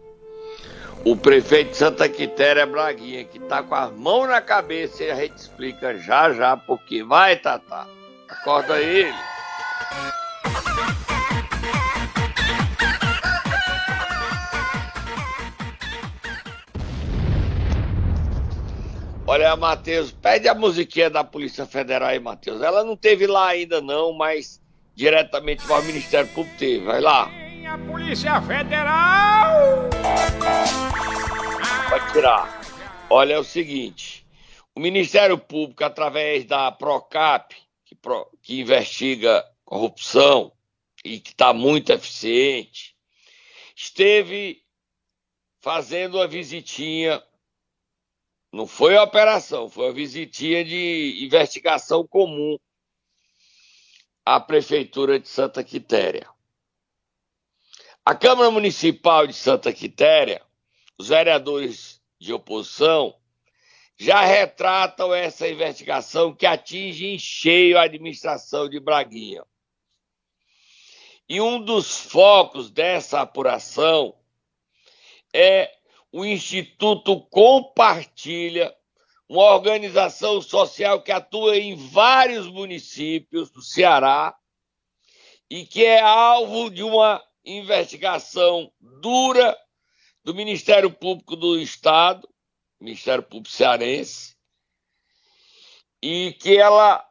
o 1.05 1.17
prefeito 1.17 1.71
de 1.71 1.76
Santa 1.76 2.09
Quitéria 2.09 2.67
Braguinha, 2.67 3.25
que 3.25 3.38
tá 3.41 3.62
com 3.62 3.75
as 3.75 3.93
mãos 3.93 4.29
na 4.29 4.41
cabeça 4.41 5.02
e 5.02 5.11
a 5.11 5.17
gente 5.17 5.37
explica 5.37 5.99
já 5.99 6.33
já 6.33 6.57
porque. 6.57 7.02
Vai, 7.02 7.37
Tata. 7.37 7.87
Acorda 8.29 8.81
ele. 8.81 9.14
Olha, 19.32 19.56
Matheus, 19.56 20.12
pede 20.12 20.46
a 20.46 20.54
musiquinha 20.54 21.08
da 21.08 21.24
Polícia 21.24 21.64
Federal 21.64 22.10
aí, 22.10 22.20
Matheus. 22.20 22.60
Ela 22.60 22.84
não 22.84 22.94
teve 22.94 23.26
lá 23.26 23.48
ainda 23.48 23.80
não, 23.80 24.12
mas 24.12 24.60
diretamente 24.94 25.66
para 25.66 25.80
o 25.80 25.84
Ministério 25.84 26.28
Público 26.34 26.58
teve. 26.58 26.84
Vai 26.84 27.00
lá. 27.00 27.30
A 27.66 27.78
Polícia 27.78 28.42
Federal! 28.42 29.88
Pode 31.88 32.12
tirar. 32.12 32.60
Olha, 33.08 33.32
é 33.32 33.38
o 33.38 33.42
seguinte: 33.42 34.26
o 34.74 34.80
Ministério 34.80 35.38
Público, 35.38 35.82
através 35.82 36.44
da 36.44 36.70
PROCAP, 36.70 37.56
que, 37.86 37.94
pro, 37.94 38.30
que 38.42 38.60
investiga 38.60 39.42
corrupção 39.64 40.52
e 41.02 41.18
que 41.18 41.30
está 41.30 41.54
muito 41.54 41.90
eficiente, 41.90 42.94
esteve 43.74 44.60
fazendo 45.58 46.18
uma 46.18 46.28
visitinha. 46.28 47.22
Não 48.52 48.66
foi 48.66 48.97
a 48.97 49.02
operação, 49.02 49.68
foi 49.68 49.87
uma 49.87 49.92
visitinha 49.92 50.64
de 50.64 51.25
investigação 51.25 52.06
comum 52.06 52.59
à 54.25 54.38
Prefeitura 54.38 55.18
de 55.18 55.26
Santa 55.26 55.64
Quitéria. 55.64 56.28
A 58.04 58.14
Câmara 58.14 58.50
Municipal 58.50 59.26
de 59.26 59.32
Santa 59.32 59.73
Quitéria 59.73 60.44
os 60.99 61.09
vereadores 61.09 62.00
de 62.21 62.32
oposição 62.32 63.18
já 63.99 64.21
retratam 64.21 65.12
essa 65.12 65.49
investigação 65.49 66.35
que 66.35 66.47
atinge 66.47 67.06
em 67.06 67.18
cheio 67.18 67.76
a 67.76 67.82
administração 67.82 68.68
de 68.68 68.78
Braguinha. 68.78 69.44
E 71.28 71.40
um 71.40 71.61
dos 71.61 71.97
focos 71.99 72.71
dessa 72.71 73.21
apuração 73.21 74.16
é 75.32 75.76
o 76.12 76.26
Instituto 76.26 77.23
Compartilha, 77.23 78.76
uma 79.26 79.45
organização 79.45 80.42
social 80.42 81.02
que 81.02 81.11
atua 81.11 81.57
em 81.57 81.75
vários 81.75 82.47
municípios 82.47 83.50
do 83.50 83.62
Ceará 83.62 84.37
e 85.49 85.64
que 85.64 85.83
é 85.83 86.00
alvo 86.00 86.71
de 86.71 86.83
uma 86.83 87.23
investigação 87.42 88.71
dura 89.00 89.59
do 90.23 90.35
Ministério 90.35 90.92
Público 90.92 91.35
do 91.35 91.59
Estado, 91.59 92.28
Ministério 92.78 93.23
Público 93.23 93.54
Cearense, 93.54 94.37
e 96.00 96.33
que 96.35 96.59
ela 96.59 97.02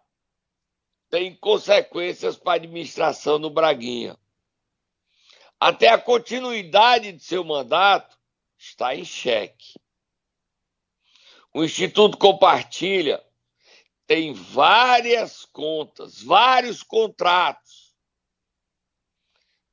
tem 1.09 1.35
consequências 1.35 2.37
para 2.37 2.53
a 2.53 2.55
administração 2.55 3.39
no 3.39 3.49
Braguinha. 3.49 4.15
Até 5.59 5.89
a 5.89 5.97
continuidade 5.97 7.11
de 7.11 7.23
seu 7.23 7.43
mandato 7.43 8.20
está 8.69 8.95
em 8.95 9.03
xeque. 9.03 9.79
O 11.53 11.63
Instituto 11.63 12.17
Compartilha 12.17 13.23
tem 14.07 14.33
várias 14.33 15.45
contas, 15.45 16.21
vários 16.21 16.81
contratos 16.83 17.81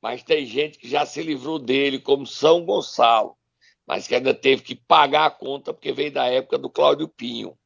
mas 0.01 0.23
tem 0.23 0.47
gente 0.47 0.79
que 0.79 0.89
já 0.89 1.05
se 1.05 1.23
livrou 1.23 1.59
dele, 1.59 1.99
como 1.99 2.27
São 2.27 2.65
Gonçalo, 2.65 3.37
mas 3.87 4.07
que 4.07 4.15
ainda 4.15 4.35
teve 4.35 4.63
que 4.63 4.75
pagar 4.75 5.27
a 5.27 5.31
conta 5.31 5.73
porque 5.73 5.93
veio 5.93 6.13
da 6.13 6.27
época 6.27 6.59
do 6.59 6.71
Cláudio 6.71 7.09
Pinho. 7.09 7.59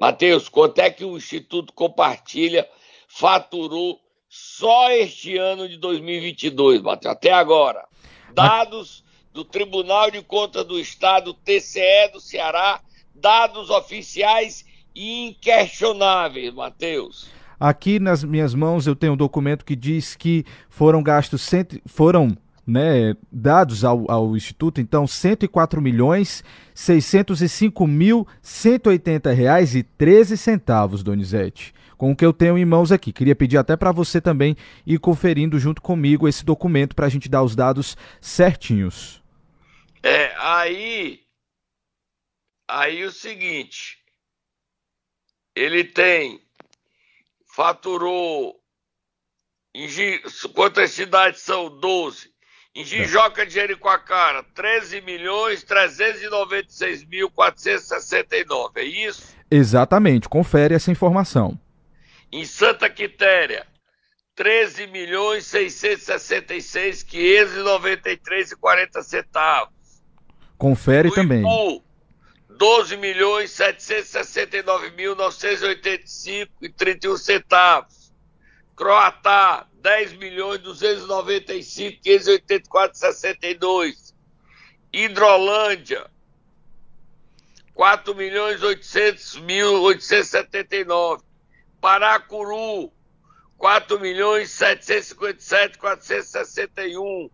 Matheus, 0.00 0.48
quanto 0.48 0.78
é 0.78 0.90
que 0.90 1.04
o 1.04 1.16
Instituto 1.16 1.72
Compartilha 1.72 2.68
faturou 3.06 4.00
só 4.28 4.90
este 4.90 5.36
ano 5.36 5.68
de 5.68 5.76
2022, 5.76 6.80
Matheus? 6.80 7.12
Até 7.12 7.30
agora. 7.30 7.86
Dados 8.32 9.01
do 9.32 9.44
Tribunal 9.44 10.10
de 10.10 10.22
Contas 10.22 10.64
do 10.64 10.78
Estado, 10.78 11.34
TCE 11.34 12.12
do 12.12 12.20
Ceará, 12.20 12.80
dados 13.14 13.70
oficiais 13.70 14.64
inquestionáveis, 14.94 16.52
Matheus. 16.52 17.28
Aqui 17.58 18.00
nas 18.00 18.24
minhas 18.24 18.54
mãos 18.54 18.86
eu 18.86 18.96
tenho 18.96 19.12
um 19.12 19.16
documento 19.16 19.64
que 19.64 19.76
diz 19.76 20.16
que 20.16 20.44
foram 20.68 21.02
gastos 21.02 21.42
cento, 21.42 21.80
foram 21.86 22.36
né, 22.66 23.14
dados 23.30 23.84
ao, 23.84 24.10
ao 24.10 24.36
Instituto, 24.36 24.80
então, 24.80 25.06
104 25.06 25.80
milhões 25.80 26.44
605 26.74 27.86
mil 27.86 28.26
180 28.40 29.32
reais 29.32 29.74
e 29.74 29.82
13 29.82 30.36
centavos, 30.36 31.02
Donizete. 31.02 31.74
Com 31.96 32.10
o 32.10 32.16
que 32.16 32.26
eu 32.26 32.32
tenho 32.32 32.58
em 32.58 32.64
mãos 32.64 32.90
aqui. 32.90 33.12
Queria 33.12 33.36
pedir 33.36 33.58
até 33.58 33.76
para 33.76 33.92
você 33.92 34.20
também 34.20 34.56
ir 34.84 34.98
conferindo 34.98 35.56
junto 35.56 35.80
comigo 35.80 36.26
esse 36.26 36.44
documento 36.44 36.96
para 36.96 37.06
a 37.06 37.08
gente 37.08 37.28
dar 37.28 37.44
os 37.44 37.54
dados 37.54 37.96
certinhos. 38.20 39.21
É, 40.02 40.34
aí. 40.36 41.20
Aí 42.68 43.04
o 43.04 43.12
seguinte. 43.12 43.98
Ele 45.54 45.84
tem. 45.84 46.40
Faturou. 47.54 48.60
Em, 49.74 49.88
quantas 50.54 50.90
cidades 50.90 51.42
são? 51.42 51.68
12. 51.78 52.32
Em 52.74 52.84
Jijoca 52.86 53.44
de 53.44 53.52
Jericoacoara, 53.52 54.42
13 54.54 55.02
milhões 55.02 55.62
396 55.62 57.04
mil 57.04 57.30
469, 57.30 58.80
é 58.80 58.84
isso? 58.84 59.36
Exatamente, 59.50 60.26
confere 60.26 60.74
essa 60.74 60.90
informação. 60.90 61.60
Em 62.30 62.46
Santa 62.46 62.88
Quitéria, 62.88 63.66
13 64.34 64.86
milhões 64.86 65.44
666 65.44 67.02
593 67.02 68.52
e 68.52 68.56
40 68.56 69.02
centavos. 69.02 69.81
Confere 70.62 71.08
no 71.08 71.14
também. 71.16 71.40
Ipu, 71.40 71.82
12 72.50 72.96
milhões 72.96 73.50
769 73.50 74.92
mil 74.92 75.16
985 75.16 76.52
e 76.62 76.68
31 76.68 77.16
centavos. 77.16 78.12
Croatá, 78.76 79.66
10 79.82 80.12
milhões 80.12 80.60
295 80.60 82.00
584 82.00 82.96
62. 82.96 84.14
Hidrolândia 84.92 86.08
4 87.74 88.14
milhões 88.14 88.62
800 88.62 89.38
mil 89.38 89.82
879. 89.82 91.24
Paracuru 91.80 92.92
4 93.58 93.98
milhões 93.98 94.48
757 94.52 95.76
461. 95.76 97.28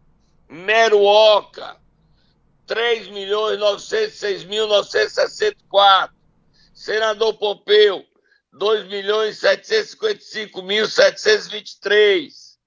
Meruoca 0.48 1.76
3 2.68 3.08
milhões 3.08 3.58
906 3.58 4.44
mil 4.44 4.68
964. 4.68 6.14
Senador 6.74 7.32
Pompeu 7.38 8.04
2 8.52 8.86
milhões 8.88 9.38
755 9.38 10.62
mil 10.62 10.86
723. 10.86 12.58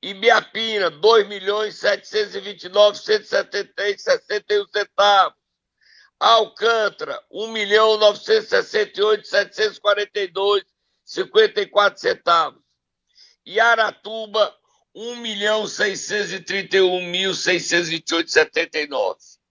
Ibiapina, 0.00 0.90
2 0.90 1.28
milhões 1.28 1.76
729 1.76 2.98
173 2.98 4.02
61 4.02 4.66
centavos. 4.68 5.38
Alcântara, 6.18 7.22
1 7.30 7.52
milhão 7.52 7.98
968 7.98 9.28
742 9.28 10.64
54 11.04 12.00
centavos. 12.00 12.62
Aratuba, 13.60 14.56
1 14.94 15.16
milhão 15.16 15.66
631 15.66 17.02
mil 17.06 17.34
628 17.34 18.30
79. 18.30 19.41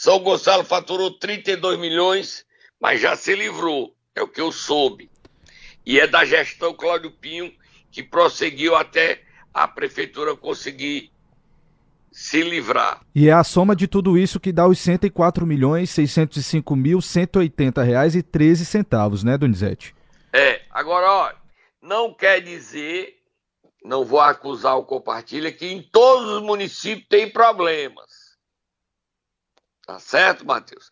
São 0.00 0.18
Gonçalo 0.18 0.64
faturou 0.64 1.10
32 1.10 1.78
milhões, 1.78 2.46
mas 2.80 3.02
já 3.02 3.14
se 3.14 3.34
livrou 3.34 3.94
é 4.14 4.22
o 4.22 4.26
que 4.26 4.40
eu 4.40 4.50
soube. 4.50 5.10
E 5.84 6.00
é 6.00 6.06
da 6.06 6.24
gestão 6.24 6.72
Cláudio 6.72 7.10
Pinho 7.10 7.52
que 7.90 8.02
prosseguiu 8.02 8.74
até 8.74 9.20
a 9.52 9.68
prefeitura 9.68 10.34
conseguir 10.34 11.12
se 12.10 12.42
livrar. 12.42 13.02
E 13.14 13.28
é 13.28 13.32
a 13.32 13.44
soma 13.44 13.76
de 13.76 13.86
tudo 13.86 14.16
isso 14.16 14.40
que 14.40 14.50
dá 14.50 14.66
os 14.66 14.78
104 14.78 15.46
milhões 15.46 15.90
605 15.90 16.74
mil 16.74 17.02
180 17.02 17.82
reais 17.82 18.16
e 18.16 18.22
13 18.22 18.64
centavos, 18.64 19.22
né, 19.22 19.36
Donizete? 19.36 19.94
É, 20.32 20.62
agora, 20.70 21.12
ó, 21.12 21.32
não 21.82 22.14
quer 22.14 22.40
dizer, 22.40 23.18
não 23.84 24.02
vou 24.06 24.20
acusar 24.20 24.78
o 24.78 24.84
compartilha, 24.84 25.52
que 25.52 25.66
em 25.66 25.82
todos 25.82 26.26
os 26.36 26.42
municípios 26.42 27.06
tem 27.06 27.28
problemas. 27.28 28.19
Tá 29.90 29.98
certo, 29.98 30.46
Matheus? 30.46 30.90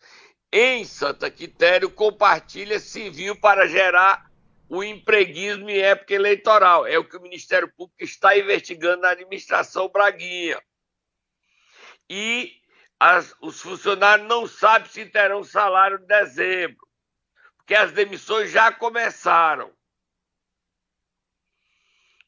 em 0.51 0.83
Santa 0.83 1.29
Quitéria, 1.29 1.87
compartilha 1.89 2.79
civil 2.79 3.39
para 3.39 3.67
gerar 3.67 4.29
o 4.67 4.83
empreguismo 4.83 5.69
em 5.69 5.79
época 5.79 6.13
eleitoral. 6.13 6.85
É 6.85 6.97
o 6.97 7.07
que 7.07 7.17
o 7.17 7.21
Ministério 7.21 7.71
Público 7.75 8.03
está 8.03 8.37
investigando 8.37 9.03
na 9.03 9.11
administração 9.11 9.89
Braguinha. 9.89 10.61
E 12.09 12.59
as, 12.99 13.35
os 13.41 13.61
funcionários 13.61 14.27
não 14.27 14.47
sabem 14.47 14.89
se 14.89 15.05
terão 15.05 15.43
salário 15.43 15.99
em 16.01 16.05
dezembro, 16.05 16.87
porque 17.57 17.75
as 17.75 17.91
demissões 17.91 18.51
já 18.51 18.71
começaram. 18.71 19.71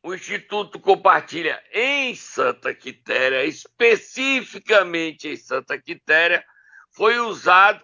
O 0.04 0.16
Instituto 0.16 0.80
compartilha 0.80 1.64
em 1.72 2.16
Santa 2.16 2.74
Quitéria, 2.74 3.46
especificamente 3.46 5.28
em 5.28 5.36
Santa 5.36 5.80
Quitéria, 5.80 6.44
foi 6.92 7.20
usado 7.20 7.84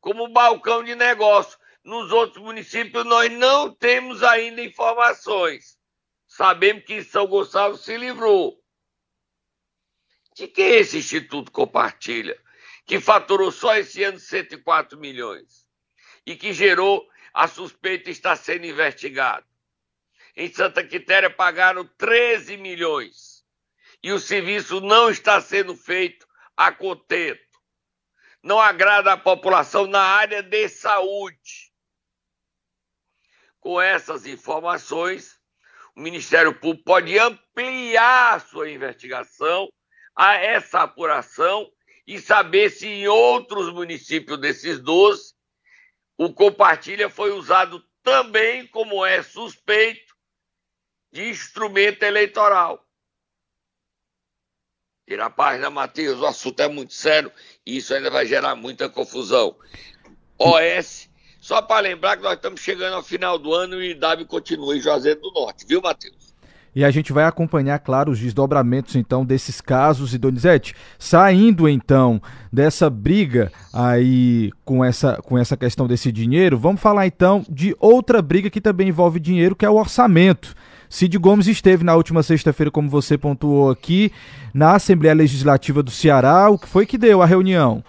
como 0.00 0.28
balcão 0.28 0.82
de 0.82 0.94
negócio. 0.94 1.58
Nos 1.84 2.10
outros 2.10 2.42
municípios 2.42 3.04
nós 3.04 3.30
não 3.32 3.72
temos 3.72 4.22
ainda 4.22 4.62
informações. 4.62 5.78
Sabemos 6.26 6.84
que 6.84 7.02
São 7.02 7.26
Gonçalo 7.26 7.76
se 7.76 7.96
livrou. 7.96 8.60
De 10.34 10.48
que 10.48 10.62
esse 10.62 10.98
instituto 10.98 11.50
compartilha? 11.52 12.36
Que 12.84 13.00
faturou 13.00 13.50
só 13.50 13.76
esse 13.76 14.02
ano 14.02 14.18
104 14.18 14.98
milhões 14.98 15.66
e 16.26 16.36
que 16.36 16.52
gerou 16.52 17.08
a 17.32 17.46
suspeita 17.46 18.10
está 18.10 18.34
sendo 18.34 18.66
investigado. 18.66 19.46
Em 20.34 20.52
Santa 20.52 20.84
Quitéria 20.84 21.30
pagaram 21.30 21.86
13 21.96 22.56
milhões 22.56 23.44
e 24.02 24.12
o 24.12 24.18
serviço 24.18 24.80
não 24.80 25.08
está 25.08 25.40
sendo 25.40 25.74
feito 25.76 26.26
a 26.56 26.72
contento 26.72 27.45
não 28.46 28.60
agrada 28.60 29.12
à 29.12 29.16
população 29.16 29.88
na 29.88 30.00
área 30.00 30.40
de 30.40 30.68
saúde. 30.68 31.72
Com 33.58 33.80
essas 33.80 34.24
informações, 34.24 35.40
o 35.96 36.00
Ministério 36.00 36.54
Público 36.54 36.84
pode 36.84 37.18
ampliar 37.18 38.40
sua 38.40 38.70
investigação 38.70 39.68
a 40.14 40.34
essa 40.36 40.82
apuração 40.82 41.68
e 42.06 42.20
saber 42.20 42.70
se 42.70 42.86
em 42.86 43.08
outros 43.08 43.72
municípios 43.72 44.38
desses 44.40 44.78
12 44.78 45.34
o 46.16 46.32
compartilha 46.32 47.10
foi 47.10 47.32
usado 47.32 47.84
também, 48.00 48.64
como 48.68 49.04
é 49.04 49.24
suspeito, 49.24 50.14
de 51.10 51.28
instrumento 51.28 52.04
eleitoral. 52.04 52.85
Tira 55.06 55.26
a 55.26 55.30
página, 55.30 55.70
Matheus, 55.70 56.18
o 56.18 56.26
assunto 56.26 56.58
é 56.58 56.68
muito 56.68 56.92
sério 56.92 57.30
e 57.64 57.76
isso 57.76 57.94
ainda 57.94 58.10
vai 58.10 58.26
gerar 58.26 58.56
muita 58.56 58.88
confusão. 58.88 59.54
OS, 60.36 61.08
só 61.40 61.62
para 61.62 61.82
lembrar 61.82 62.16
que 62.16 62.24
nós 62.24 62.32
estamos 62.32 62.60
chegando 62.60 62.94
ao 62.94 63.04
final 63.04 63.38
do 63.38 63.54
ano 63.54 63.80
e 63.80 63.92
IW 63.92 64.26
continua 64.26 64.76
em 64.76 64.80
Juazeiro 64.80 65.20
do 65.20 65.30
Norte, 65.30 65.64
viu, 65.64 65.80
Matheus? 65.80 66.34
E 66.74 66.84
a 66.84 66.90
gente 66.90 67.12
vai 67.12 67.24
acompanhar, 67.24 67.78
claro, 67.78 68.10
os 68.10 68.18
desdobramentos 68.18 68.96
então 68.96 69.24
desses 69.24 69.60
casos 69.60 70.12
e 70.12 70.18
Donizete, 70.18 70.74
saindo 70.98 71.68
então 71.68 72.20
dessa 72.52 72.90
briga 72.90 73.52
aí 73.72 74.50
com 74.64 74.84
essa, 74.84 75.22
com 75.22 75.38
essa 75.38 75.56
questão 75.56 75.86
desse 75.86 76.10
dinheiro, 76.10 76.58
vamos 76.58 76.80
falar 76.80 77.06
então 77.06 77.46
de 77.48 77.76
outra 77.78 78.20
briga 78.20 78.50
que 78.50 78.60
também 78.60 78.88
envolve 78.88 79.20
dinheiro, 79.20 79.54
que 79.54 79.64
é 79.64 79.70
o 79.70 79.76
orçamento. 79.76 80.52
Cid 80.88 81.18
Gomes 81.18 81.46
esteve 81.46 81.84
na 81.84 81.96
última 81.96 82.22
sexta-feira, 82.22 82.70
como 82.70 82.88
você 82.88 83.18
pontuou 83.18 83.70
aqui, 83.70 84.12
na 84.54 84.76
Assembleia 84.76 85.14
Legislativa 85.14 85.82
do 85.82 85.90
Ceará. 85.90 86.48
O 86.48 86.58
que 86.58 86.68
foi 86.68 86.86
que 86.86 86.96
deu 86.96 87.22
a 87.22 87.26
reunião? 87.26 87.84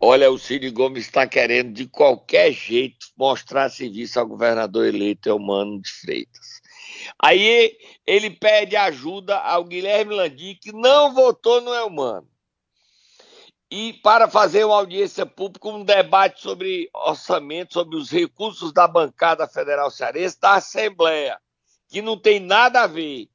Olha, 0.00 0.30
o 0.32 0.38
Cid 0.38 0.68
Gomes 0.70 1.04
está 1.04 1.28
querendo 1.28 1.72
de 1.72 1.86
qualquer 1.86 2.52
jeito 2.52 3.06
mostrar 3.16 3.70
serviço 3.70 4.18
ao 4.18 4.26
governador 4.26 4.86
eleito 4.86 5.28
Eumano 5.28 5.80
de 5.80 5.90
Freitas. 5.90 6.60
Aí 7.22 7.76
ele 8.04 8.30
pede 8.30 8.74
ajuda 8.74 9.38
ao 9.38 9.64
Guilherme 9.64 10.14
Landim, 10.14 10.58
que 10.60 10.72
não 10.72 11.14
votou 11.14 11.60
no 11.60 11.72
Eumano. 11.72 12.26
E 13.70 13.94
para 14.02 14.28
fazer 14.28 14.64
uma 14.64 14.74
audiência 14.74 15.24
pública, 15.24 15.68
um 15.68 15.84
debate 15.84 16.42
sobre 16.42 16.90
orçamento, 16.92 17.72
sobre 17.72 17.96
os 17.96 18.10
recursos 18.10 18.72
da 18.72 18.88
bancada 18.88 19.46
federal 19.46 19.90
cearense 19.90 20.38
da 20.38 20.54
Assembleia 20.56 21.38
que 21.92 22.02
não 22.02 22.18
tem 22.18 22.40
nada 22.40 22.82
a 22.82 22.86
ver. 22.86 23.28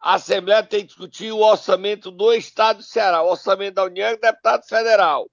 A 0.00 0.14
Assembleia 0.14 0.62
tem 0.62 0.80
que 0.80 0.86
discutir 0.86 1.32
o 1.32 1.40
orçamento 1.40 2.10
do 2.10 2.32
Estado 2.32 2.78
do 2.78 2.82
Ceará, 2.82 3.22
o 3.22 3.30
orçamento 3.30 3.74
da 3.74 3.84
União 3.84 4.10
e 4.10 4.16
do 4.16 4.20
deputado 4.20 4.66
federal. 4.66 5.28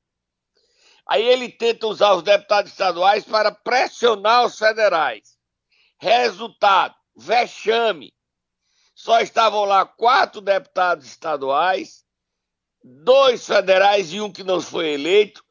Aí 1.06 1.24
ele 1.24 1.50
tenta 1.50 1.88
usar 1.88 2.14
os 2.14 2.24
deputados 2.24 2.72
estaduais 2.72 3.24
para 3.24 3.52
pressionar 3.52 4.46
os 4.46 4.58
federais. 4.58 5.38
Resultado: 6.00 6.96
vexame. 7.16 8.14
Só 8.96 9.20
estavam 9.20 9.66
lá 9.66 9.86
quatro 9.86 10.42
deputados 10.42 11.06
estaduais 11.06 12.04
dois 12.84 13.48
federais 13.48 14.12
e 14.12 14.20
um 14.20 14.32
que 14.32 14.44
não 14.44 14.60
foi 14.60 14.90
eleito, 14.90 15.44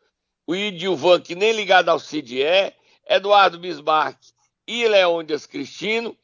o 0.47 0.55
Idilvan, 0.55 1.21
que 1.21 1.35
nem 1.35 1.53
ligado 1.53 1.89
ao 1.89 1.99
CID 1.99 2.43
é, 2.43 2.77
Eduardo 3.09 3.59
Bismarck 3.59 4.19
e 4.67 4.87
Leônidas 4.87 5.47
Cristino, 5.47 6.17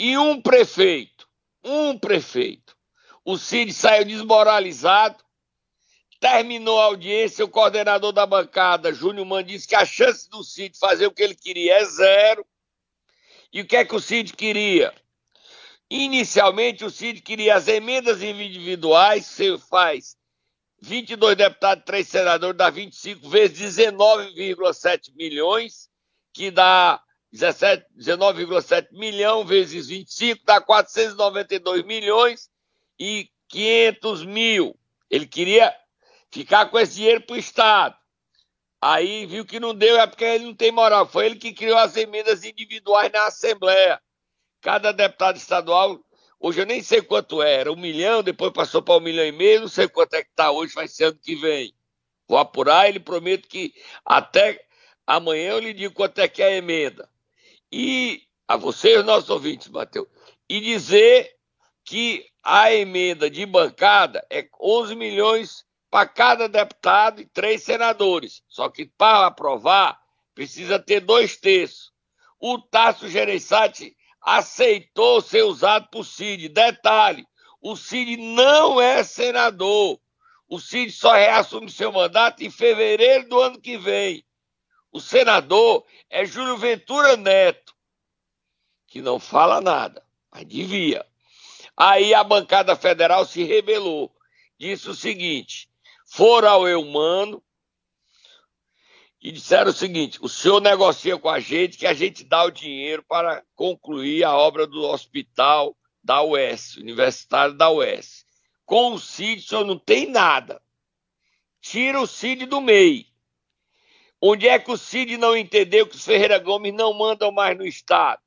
e 0.00 0.16
um 0.16 0.40
prefeito, 0.40 1.28
um 1.62 1.98
prefeito. 1.98 2.74
O 3.22 3.36
Cid 3.36 3.70
saiu 3.70 4.06
desmoralizado, 4.06 5.22
terminou 6.18 6.80
a 6.80 6.84
audiência, 6.84 7.44
o 7.44 7.50
coordenador 7.50 8.10
da 8.10 8.24
bancada, 8.24 8.94
Júnior 8.94 9.26
Man, 9.26 9.44
disse 9.44 9.68
que 9.68 9.74
a 9.74 9.84
chance 9.84 10.26
do 10.30 10.42
Cid 10.42 10.78
fazer 10.78 11.06
o 11.06 11.12
que 11.12 11.22
ele 11.22 11.34
queria 11.34 11.74
é 11.74 11.84
zero. 11.84 12.46
E 13.52 13.60
o 13.60 13.66
que 13.66 13.76
é 13.76 13.84
que 13.84 13.94
o 13.94 14.00
Cid 14.00 14.32
queria? 14.32 14.94
Inicialmente, 15.90 16.82
o 16.82 16.90
Cid 16.90 17.20
queria 17.20 17.56
as 17.56 17.68
emendas 17.68 18.22
individuais, 18.22 19.26
você 19.26 19.58
faz 19.58 20.16
22 20.80 21.36
deputados, 21.36 21.84
3 21.84 22.08
senadores, 22.08 22.56
dá 22.56 22.70
25 22.70 23.28
vezes 23.28 23.76
19,7 23.76 25.14
milhões, 25.14 25.90
que 26.32 26.50
dá 26.50 27.02
19,7 27.32 28.88
milhão 28.92 29.44
vezes 29.44 29.86
25, 29.86 30.44
dá 30.44 30.60
492 30.60 31.84
milhões 31.84 32.50
e 32.98 33.30
500 33.48 34.24
mil. 34.24 34.76
Ele 35.08 35.26
queria 35.26 35.74
ficar 36.30 36.66
com 36.66 36.78
esse 36.78 36.96
dinheiro 36.96 37.20
para 37.22 37.34
o 37.34 37.38
Estado. 37.38 37.96
Aí 38.80 39.26
viu 39.26 39.44
que 39.44 39.60
não 39.60 39.74
deu, 39.74 39.98
é 39.98 40.06
porque 40.06 40.24
ele 40.24 40.46
não 40.46 40.54
tem 40.54 40.72
moral. 40.72 41.06
Foi 41.06 41.26
ele 41.26 41.36
que 41.36 41.52
criou 41.52 41.76
as 41.76 41.96
emendas 41.96 42.44
individuais 42.44 43.12
na 43.12 43.26
Assembleia. 43.26 44.00
Cada 44.60 44.92
deputado 44.92 45.36
estadual, 45.36 46.00
hoje 46.38 46.60
eu 46.60 46.66
nem 46.66 46.82
sei 46.82 47.02
quanto 47.02 47.42
era, 47.42 47.72
um 47.72 47.76
milhão, 47.76 48.22
depois 48.22 48.52
passou 48.52 48.82
para 48.82 48.96
um 48.96 49.00
milhão 49.00 49.24
e 49.24 49.32
meio, 49.32 49.60
não 49.60 49.68
sei 49.68 49.88
quanto 49.88 50.14
é 50.14 50.22
que 50.22 50.30
está 50.30 50.50
hoje, 50.50 50.74
vai 50.74 50.88
ser 50.88 51.04
ano 51.04 51.18
que 51.18 51.34
vem. 51.34 51.74
Vou 52.26 52.38
apurar, 52.38 52.88
ele 52.88 53.00
promete 53.00 53.48
que 53.48 53.74
até 54.04 54.64
amanhã 55.06 55.52
eu 55.52 55.58
lhe 55.58 55.74
digo 55.74 55.94
quanto 55.94 56.18
é 56.18 56.28
que 56.28 56.42
é 56.42 56.46
a 56.46 56.56
emenda. 56.56 57.08
E 57.72 58.22
a 58.48 58.56
vocês, 58.56 59.04
nossos 59.04 59.30
ouvintes, 59.30 59.68
Matheus, 59.68 60.08
e 60.48 60.60
dizer 60.60 61.30
que 61.84 62.26
a 62.42 62.72
emenda 62.72 63.30
de 63.30 63.44
bancada 63.46 64.26
é 64.30 64.48
11 64.60 64.94
milhões 64.94 65.64
para 65.90 66.08
cada 66.08 66.48
deputado 66.48 67.20
e 67.20 67.26
três 67.26 67.62
senadores. 67.62 68.42
Só 68.48 68.68
que 68.68 68.86
para 68.86 69.26
aprovar, 69.26 69.98
precisa 70.34 70.78
ter 70.78 71.00
dois 71.00 71.36
terços. 71.36 71.92
O 72.38 72.58
Tasso 72.58 73.08
Gereissati 73.08 73.96
aceitou 74.20 75.20
ser 75.20 75.42
usado 75.42 75.88
por 75.90 76.04
Cid. 76.04 76.48
Detalhe: 76.48 77.26
o 77.60 77.76
Cid 77.76 78.16
não 78.16 78.80
é 78.80 79.04
senador. 79.04 80.00
O 80.48 80.58
Cid 80.58 80.90
só 80.90 81.12
reassume 81.12 81.70
seu 81.70 81.92
mandato 81.92 82.42
em 82.42 82.50
fevereiro 82.50 83.28
do 83.28 83.38
ano 83.40 83.60
que 83.60 83.76
vem. 83.76 84.24
O 84.92 85.00
senador 85.00 85.84
é 86.08 86.24
Júlio 86.24 86.56
Ventura 86.56 87.16
Neto, 87.16 87.74
que 88.86 89.00
não 89.00 89.20
fala 89.20 89.60
nada, 89.60 90.04
mas 90.32 90.44
devia. 90.46 91.06
Aí 91.76 92.12
a 92.12 92.24
bancada 92.24 92.74
federal 92.74 93.24
se 93.24 93.44
rebelou. 93.44 94.12
Disse 94.58 94.88
o 94.88 94.94
seguinte: 94.94 95.70
foram 96.04 96.48
ao 96.48 96.68
Eumano, 96.68 97.42
e 99.22 99.30
disseram 99.30 99.70
o 99.70 99.74
seguinte: 99.74 100.18
o 100.22 100.28
senhor 100.28 100.60
negocia 100.60 101.18
com 101.18 101.28
a 101.28 101.38
gente 101.38 101.76
que 101.76 101.86
a 101.86 101.92
gente 101.92 102.24
dá 102.24 102.44
o 102.44 102.50
dinheiro 102.50 103.02
para 103.02 103.44
concluir 103.54 104.24
a 104.24 104.36
obra 104.36 104.66
do 104.66 104.82
hospital 104.82 105.76
da 106.02 106.22
UES, 106.22 106.76
universitário 106.76 107.54
da 107.54 107.70
UES. 107.70 108.24
Com 108.64 108.94
o 108.94 108.98
CID, 108.98 109.42
o 109.42 109.48
senhor 109.48 109.64
não 109.64 109.78
tem 109.78 110.06
nada. 110.06 110.62
Tira 111.60 112.00
o 112.00 112.06
CID 112.06 112.46
do 112.46 112.60
meio. 112.60 113.04
Onde 114.20 114.48
é 114.48 114.58
que 114.58 114.70
o 114.70 114.76
Cid 114.76 115.16
não 115.16 115.36
entendeu 115.36 115.86
que 115.86 115.96
os 115.96 116.04
Ferreira 116.04 116.38
Gomes 116.38 116.74
não 116.74 116.92
mandam 116.92 117.32
mais 117.32 117.56
no 117.56 117.64
Estado? 117.64 118.20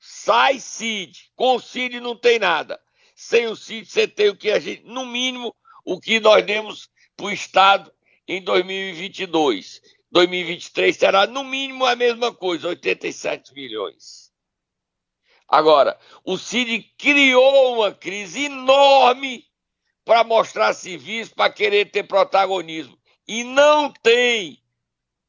Sai 0.00 0.58
Cid. 0.58 1.30
Com 1.36 1.56
o 1.56 1.60
Cid 1.60 2.00
não 2.00 2.16
tem 2.16 2.38
nada. 2.38 2.80
Sem 3.14 3.46
o 3.46 3.54
Cid 3.54 3.86
você 3.86 4.08
tem 4.08 4.28
o 4.28 4.36
que 4.36 4.50
a 4.50 4.58
gente, 4.58 4.82
no 4.84 5.06
mínimo, 5.06 5.54
o 5.84 6.00
que 6.00 6.18
nós 6.18 6.44
demos 6.44 6.90
para 7.16 7.26
o 7.26 7.30
Estado 7.30 7.92
em 8.26 8.42
2022. 8.42 9.80
2023 10.10 10.96
será 10.96 11.26
no 11.26 11.44
mínimo 11.44 11.84
a 11.84 11.94
mesma 11.94 12.32
coisa, 12.32 12.68
87 12.68 13.54
milhões. 13.54 14.32
Agora, 15.48 15.98
o 16.24 16.36
Cid 16.36 16.82
criou 16.98 17.76
uma 17.76 17.92
crise 17.92 18.46
enorme 18.46 19.46
para 20.04 20.24
mostrar 20.24 20.74
serviço, 20.74 21.34
para 21.34 21.52
querer 21.52 21.90
ter 21.90 22.02
protagonismo. 22.04 22.98
E 23.26 23.44
não 23.44 23.90
tem. 23.90 24.63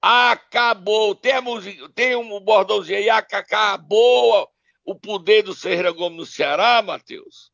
Acabou. 0.08 1.16
Tem, 1.16 1.32
a 1.32 1.42
música, 1.42 1.90
tem 1.96 2.16
um 2.16 2.40
bordãozinho 2.40 3.00
aí, 3.00 3.10
acabou 3.10 4.48
o 4.86 4.94
poder 4.94 5.42
do 5.42 5.56
Ferreira 5.56 5.92
Gomes 5.92 6.20
no 6.20 6.26
Ceará, 6.28 6.80
Matheus? 6.84 7.50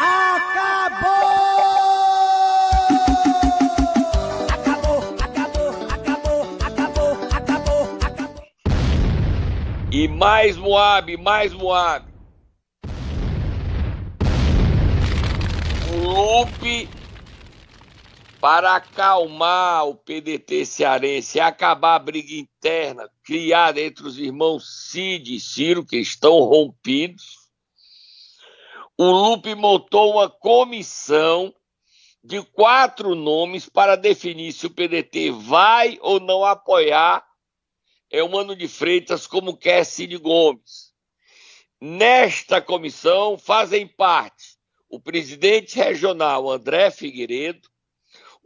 Acabou! 0.00 1.28
E 9.92 10.08
mais 10.08 10.56
Moab, 10.56 11.14
mais 11.18 11.52
Moab. 11.52 12.06
O 15.92 15.96
Lupe 15.98 16.88
para 18.40 18.76
acalmar 18.76 19.86
o 19.86 19.94
PDT 19.94 20.64
cearense 20.64 21.40
acabar 21.40 21.96
a 21.96 21.98
briga 21.98 22.34
interna 22.34 23.10
criada 23.24 23.80
entre 23.80 24.06
os 24.06 24.18
irmãos 24.18 24.88
Cid 24.90 25.34
e 25.34 25.40
Ciro, 25.40 25.84
que 25.84 25.96
estão 25.98 26.38
rompidos, 26.40 27.36
o 28.96 29.04
Lupe 29.04 29.54
montou 29.54 30.12
uma 30.12 30.28
comissão 30.28 31.52
de 32.22 32.42
quatro 32.42 33.14
nomes 33.14 33.68
para 33.68 33.96
definir 33.96 34.52
se 34.52 34.66
o 34.66 34.70
PDT 34.70 35.30
vai 35.30 35.98
ou 36.00 36.20
não 36.20 36.44
apoiar 36.44 37.24
é 38.10 38.22
o 38.22 38.28
Mano 38.28 38.56
de 38.56 38.66
Freitas, 38.66 39.26
como 39.26 39.56
quer 39.56 39.84
Cid 39.84 40.16
Gomes. 40.16 40.92
Nesta 41.80 42.60
comissão 42.60 43.36
fazem 43.36 43.86
parte 43.86 44.56
o 44.88 44.98
presidente 44.98 45.76
regional 45.76 46.50
André 46.50 46.90
Figueiredo, 46.90 47.68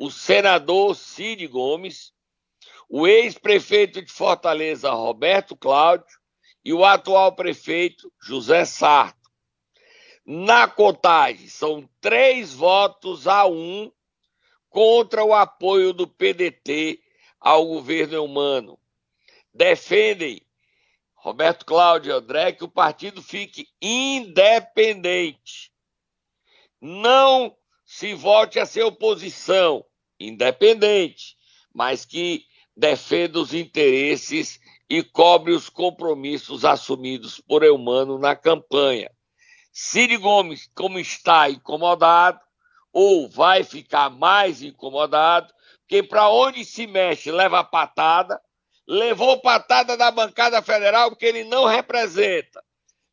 o 0.02 0.10
senador 0.10 0.96
Cid 0.96 1.46
Gomes, 1.46 2.12
o 2.88 3.06
ex-prefeito 3.06 4.02
de 4.02 4.10
Fortaleza 4.10 4.90
Roberto 4.90 5.56
Cláudio 5.56 6.18
e 6.64 6.72
o 6.72 6.84
atual 6.84 7.34
prefeito 7.34 8.12
José 8.20 8.64
Sarto. 8.64 9.30
Na 10.26 10.66
contagem, 10.66 11.48
são 11.48 11.88
três 12.00 12.52
votos 12.52 13.28
a 13.28 13.46
um 13.46 13.90
contra 14.68 15.24
o 15.24 15.32
apoio 15.32 15.92
do 15.92 16.06
PDT 16.06 17.00
ao 17.40 17.66
governo 17.66 18.24
humano 18.24 18.78
defendem, 19.52 20.40
Roberto 21.14 21.64
Cláudio 21.64 22.10
e 22.10 22.16
André, 22.16 22.52
que 22.52 22.64
o 22.64 22.68
partido 22.68 23.22
fique 23.22 23.68
independente. 23.80 25.72
Não 26.80 27.56
se 27.84 28.14
vote 28.14 28.58
a 28.58 28.66
ser 28.66 28.82
oposição, 28.82 29.84
independente, 30.28 31.36
mas 31.74 32.04
que 32.04 32.44
defenda 32.76 33.38
os 33.38 33.52
interesses 33.52 34.60
e 34.88 35.02
cobre 35.02 35.52
os 35.52 35.68
compromissos 35.68 36.64
assumidos 36.64 37.40
por 37.40 37.62
Eumano 37.62 38.18
na 38.18 38.36
campanha. 38.36 39.10
Ciro 39.72 40.20
Gomes, 40.20 40.70
como 40.74 40.98
está 40.98 41.48
incomodado, 41.48 42.38
ou 42.92 43.28
vai 43.28 43.64
ficar 43.64 44.10
mais 44.10 44.62
incomodado, 44.62 45.52
porque 45.80 46.02
para 46.02 46.28
onde 46.28 46.64
se 46.64 46.86
mexe 46.86 47.30
leva 47.30 47.64
patada, 47.64 48.40
levou 48.86 49.40
patada 49.40 49.96
da 49.96 50.10
bancada 50.10 50.60
federal 50.60 51.10
porque 51.10 51.24
ele 51.24 51.44
não 51.44 51.64
representa, 51.64 52.62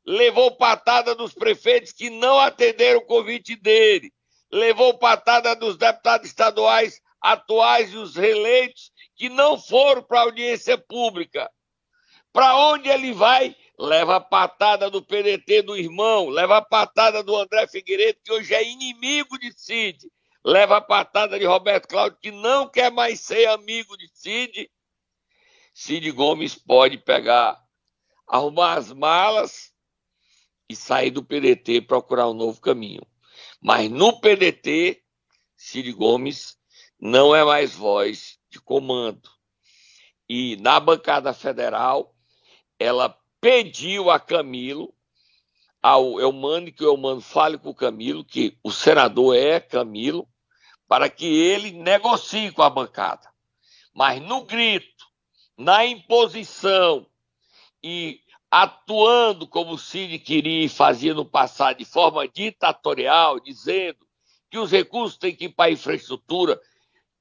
levou 0.06 0.52
patada 0.58 1.16
dos 1.16 1.34
prefeitos 1.34 1.94
que 1.94 2.10
não 2.10 2.38
atenderam 2.40 3.00
o 3.00 3.06
convite 3.06 3.56
dele, 3.56 4.12
levou 4.52 4.98
patada 4.98 5.56
dos 5.56 5.78
deputados 5.78 6.28
estaduais 6.28 7.02
atuais 7.22 7.94
e 7.94 7.98
os 7.98 8.16
reeleitos 8.16 8.92
que 9.16 9.28
não 9.28 9.58
foram 9.58 10.02
para 10.02 10.20
a 10.20 10.24
audiência 10.24 10.78
pública. 10.78 11.52
Para 12.32 12.56
onde 12.56 12.88
ele 12.88 13.12
vai? 13.12 13.56
Leva 13.78 14.18
a 14.18 14.22
patada 14.22 14.90
do 14.90 15.02
PDT 15.02 15.62
do 15.64 15.76
irmão, 15.76 16.30
leva 16.30 16.58
a 16.58 16.62
patada 16.62 17.22
do 17.24 17.36
André 17.36 17.68
Figueiredo, 17.68 18.20
que 18.24 18.32
hoje 18.32 18.54
é 18.54 18.64
inimigo 18.64 19.38
de 19.38 19.52
Cid, 19.52 20.10
leva 20.44 20.78
a 20.78 20.82
patada 20.82 21.38
de 21.38 21.46
Roberto 21.46 21.88
Cláudio, 21.88 22.20
que 22.22 22.32
não 22.32 22.70
quer 22.70 22.92
mais 22.92 23.20
ser 23.22 23.48
amigo 23.48 23.98
de 23.98 24.10
Cid, 24.14 24.70
Cid 25.80 26.12
Gomes 26.12 26.56
pode 26.56 26.98
pegar, 26.98 27.58
arrumar 28.28 28.74
as 28.74 28.92
malas 28.92 29.74
e 30.68 30.76
sair 30.76 31.10
do 31.10 31.24
PDT 31.24 31.76
e 31.76 31.82
procurar 31.82 32.28
um 32.28 32.34
novo 32.34 32.60
caminho. 32.60 33.02
Mas 33.62 33.90
no 33.90 34.20
PDT, 34.20 35.04
Cid 35.56 35.92
Gomes 35.92 36.58
não 37.00 37.36
é 37.36 37.44
mais 37.44 37.76
voz 37.76 38.40
de 38.50 38.60
comando. 38.60 39.30
E 40.28 40.56
na 40.58 40.80
bancada 40.80 41.34
federal, 41.34 42.16
ela 42.78 43.18
pediu 43.42 44.10
a 44.10 44.20
Camilo, 44.20 44.94
ao 45.82 46.20
Eumano, 46.20 46.72
que 46.72 46.84
o 46.84 46.88
Eumano 46.88 47.22
fale 47.22 47.58
com 47.58 47.70
o 47.70 47.76
Camilo, 47.76 48.24
que 48.24 48.58
o 48.64 48.72
senador 48.72 49.36
é 49.36 49.60
Camilo, 49.60 50.28
para 50.88 51.10
que 51.10 51.26
ele 51.26 51.72
negocie 51.72 52.52
com 52.52 52.62
a 52.62 52.70
bancada. 52.70 53.30
Mas 53.94 54.22
no 54.22 54.44
grito, 54.46 55.06
na 55.58 55.86
imposição 55.86 57.06
e 57.84 58.22
atuando 58.52 59.48
como 59.48 59.74
o 59.74 59.78
Cid 59.78 60.18
queria 60.20 60.66
e 60.66 60.70
fazia 60.70 61.14
no 61.14 61.26
passado, 61.26 61.78
de 61.78 61.86
forma 61.86 62.28
ditatorial, 62.28 63.40
dizendo 63.40 64.00
que 64.50 64.58
os 64.58 64.72
recursos 64.72 65.18
têm 65.18 65.36
que 65.36 65.46
ir 65.46 65.50
para 65.50 65.70
a 65.70 65.74
infraestrutura, 65.74 66.60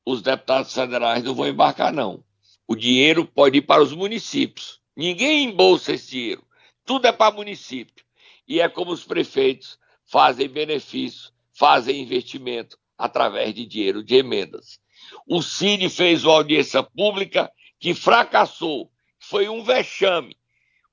os 0.05 0.23
deputados 0.23 0.73
federais 0.73 1.23
não 1.23 1.35
vão 1.35 1.47
embarcar, 1.47 1.93
não. 1.93 2.25
O 2.67 2.75
dinheiro 2.75 3.27
pode 3.27 3.59
ir 3.59 3.63
para 3.63 3.83
os 3.83 3.93
municípios. 3.93 4.81
Ninguém 4.97 5.45
embolsa 5.45 5.93
esse 5.93 6.11
dinheiro. 6.11 6.47
Tudo 6.85 7.07
é 7.07 7.13
para 7.13 7.35
município. 7.35 8.05
E 8.47 8.61
é 8.61 8.69
como 8.69 8.91
os 8.91 9.05
prefeitos 9.05 9.79
fazem 10.07 10.49
benefício, 10.49 11.31
fazem 11.53 12.01
investimento 12.01 12.79
através 12.97 13.55
de 13.55 13.67
dinheiro 13.67 14.03
de 14.03 14.17
emendas. 14.17 14.81
O 15.27 15.43
Cine 15.43 15.91
fez 15.91 16.25
uma 16.25 16.35
audiência 16.35 16.83
pública 16.83 17.53
que 17.79 17.95
fracassou. 17.95 18.91
Foi 19.19 19.49
um 19.49 19.63
vexame, 19.63 20.37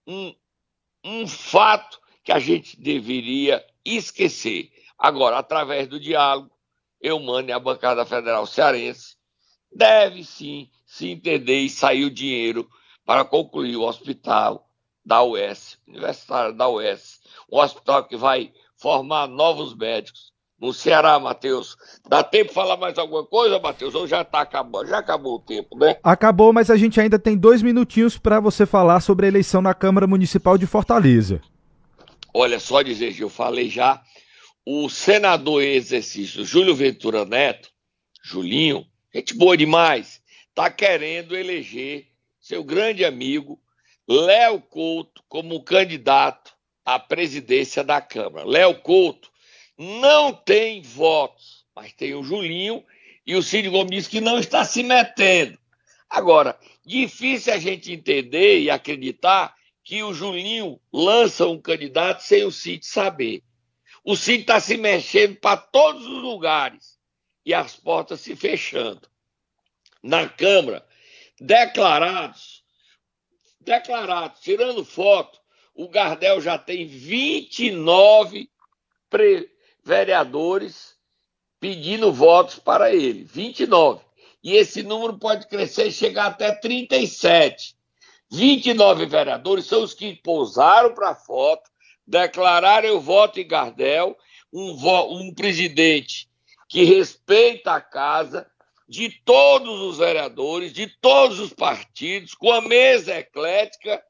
um, 0.08 0.34
um 1.04 1.28
fato 1.28 2.00
que 2.24 2.32
a 2.32 2.40
gente 2.40 2.80
deveria 2.80 3.66
esquecer. 3.84 4.72
Agora, 4.98 5.38
através 5.38 5.88
do 5.88 6.00
diálogo, 6.00 6.52
eu 7.00 7.20
mando 7.20 7.54
a 7.54 7.60
bancada 7.60 8.06
federal 8.06 8.46
cearense 8.48 9.16
deve 9.72 10.24
sim 10.24 10.70
se 10.86 11.10
entender 11.10 11.60
e 11.60 11.70
sair 11.70 12.06
o 12.06 12.12
dinheiro 12.12 12.70
para 13.06 13.26
concluir 13.26 13.76
o 13.76 13.84
hospital 13.84 14.68
da 15.06 15.22
UES, 15.22 15.78
universitário 15.86 16.56
da 16.56 16.68
UES, 16.68 17.22
um 17.52 17.60
hospital 17.60 18.06
que 18.06 18.16
vai 18.16 18.52
formar 18.76 19.28
novos 19.28 19.76
médicos 19.76 20.34
no 20.60 20.74
Ceará, 20.74 21.20
Matheus. 21.20 21.76
Dá 22.08 22.24
tempo 22.24 22.50
de 22.50 22.54
falar 22.54 22.78
mais 22.78 22.98
alguma 22.98 23.26
coisa, 23.26 23.60
Matheus? 23.60 23.94
Ou 23.94 24.08
já 24.08 24.24
tá 24.24 24.42
acabando? 24.42 24.88
Já 24.88 25.00
acabou 25.00 25.36
o 25.36 25.40
tempo, 25.40 25.78
né? 25.78 25.98
Acabou, 26.04 26.54
mas 26.54 26.70
a 26.70 26.78
gente 26.78 27.00
ainda 27.00 27.20
tem 27.20 27.38
dois 27.38 27.62
minutinhos 27.62 28.18
para 28.18 28.40
você 28.40 28.66
falar 28.66 29.02
sobre 29.02 29.26
a 29.26 29.30
eleição 29.30 29.62
na 29.62 29.74
Câmara 29.74 30.08
Municipal 30.08 30.58
de 30.58 30.66
Fortaleza. 30.66 31.42
Olha, 32.34 32.60
só 32.60 32.82
dizer 32.82 33.14
que 33.14 33.24
eu 33.24 33.30
falei 33.30 33.70
já 33.70 34.02
o 34.66 34.90
senador 34.90 35.62
em 35.62 35.76
exercício 35.76 36.44
Júlio 36.44 36.76
Ventura 36.76 37.24
Neto, 37.24 37.70
Julinho, 38.24 38.86
gente 39.14 39.36
boa 39.36 39.56
demais, 39.56 40.22
está 40.50 40.70
querendo 40.72 41.36
eleger 41.36 42.08
seu 42.42 42.64
grande 42.64 43.06
amigo 43.06 43.60
Léo 44.08 44.60
Couto 44.60 45.22
como 45.30 45.64
candidato 45.64 46.54
à 46.84 47.00
presidência 47.00 47.84
da 47.84 48.02
Câmara. 48.02 48.46
Léo 48.46 48.76
Couto 48.82 49.30
não 49.78 50.34
tem 50.34 50.82
votos, 50.82 51.66
mas 51.76 51.94
tem 51.94 52.14
o 52.14 52.24
Julinho 52.24 52.84
e 53.26 53.36
o 53.36 53.44
Cid 53.44 53.70
Gomes 53.70 54.08
que 54.08 54.22
não 54.22 54.40
está 54.40 54.64
se 54.64 54.84
metendo. 54.84 55.58
Agora, 56.10 56.58
difícil 56.86 57.54
a 57.54 57.58
gente 57.58 57.92
entender 57.92 58.60
e 58.60 58.70
acreditar 58.70 59.56
que 59.84 60.02
o 60.04 60.14
Julinho 60.14 60.80
lança 60.92 61.48
um 61.48 61.60
candidato 61.60 62.22
sem 62.22 62.44
o 62.44 62.52
Cid 62.52 62.86
saber. 62.86 63.44
O 64.04 64.16
Cid 64.16 64.42
está 64.42 64.60
se 64.60 64.78
mexendo 64.78 65.36
para 65.38 65.58
todos 65.58 66.06
os 66.06 66.22
lugares 66.22 67.00
e 67.46 67.54
as 67.54 67.76
portas 67.76 68.22
se 68.22 68.36
fechando. 68.36 69.10
Na 70.02 70.30
Câmara, 70.30 70.86
declarados, 71.40 72.64
declarados, 73.60 74.40
tirando 74.42 74.86
foto, 74.86 75.40
o 75.74 75.90
Gardel 75.90 76.40
já 76.40 76.58
tem 76.58 76.86
29 76.88 78.50
vereadores 79.86 80.96
pedindo 81.60 82.12
votos 82.12 82.58
para 82.58 82.94
ele. 82.94 83.24
29. 83.24 84.04
E 84.44 84.54
esse 84.54 84.84
número 84.84 85.18
pode 85.18 85.48
crescer 85.48 85.88
e 85.88 85.92
chegar 85.92 86.28
até 86.28 86.52
37. 86.52 87.76
29 88.32 89.06
vereadores 89.06 89.66
são 89.66 89.84
os 89.84 89.94
que 89.94 90.16
pousaram 90.16 90.94
para 90.94 91.12
a 91.12 91.16
foto, 91.16 91.70
declararam 92.06 92.96
o 92.96 93.00
voto 93.00 93.40
em 93.40 93.48
Gardel, 93.48 94.18
um, 94.52 94.72
um 95.20 95.34
presidente 95.34 96.28
que 96.68 96.84
respeita 96.84 97.74
a 97.74 97.82
casa 97.82 98.48
de 98.88 99.10
todos 99.24 99.82
os 99.82 99.98
vereadores, 99.98 100.74
de 100.74 100.88
todos 101.02 101.40
os 101.40 101.54
partidos, 101.54 102.34
com 102.34 102.52
a 102.52 102.62
mesa 102.62 103.18
eclética 103.18 104.04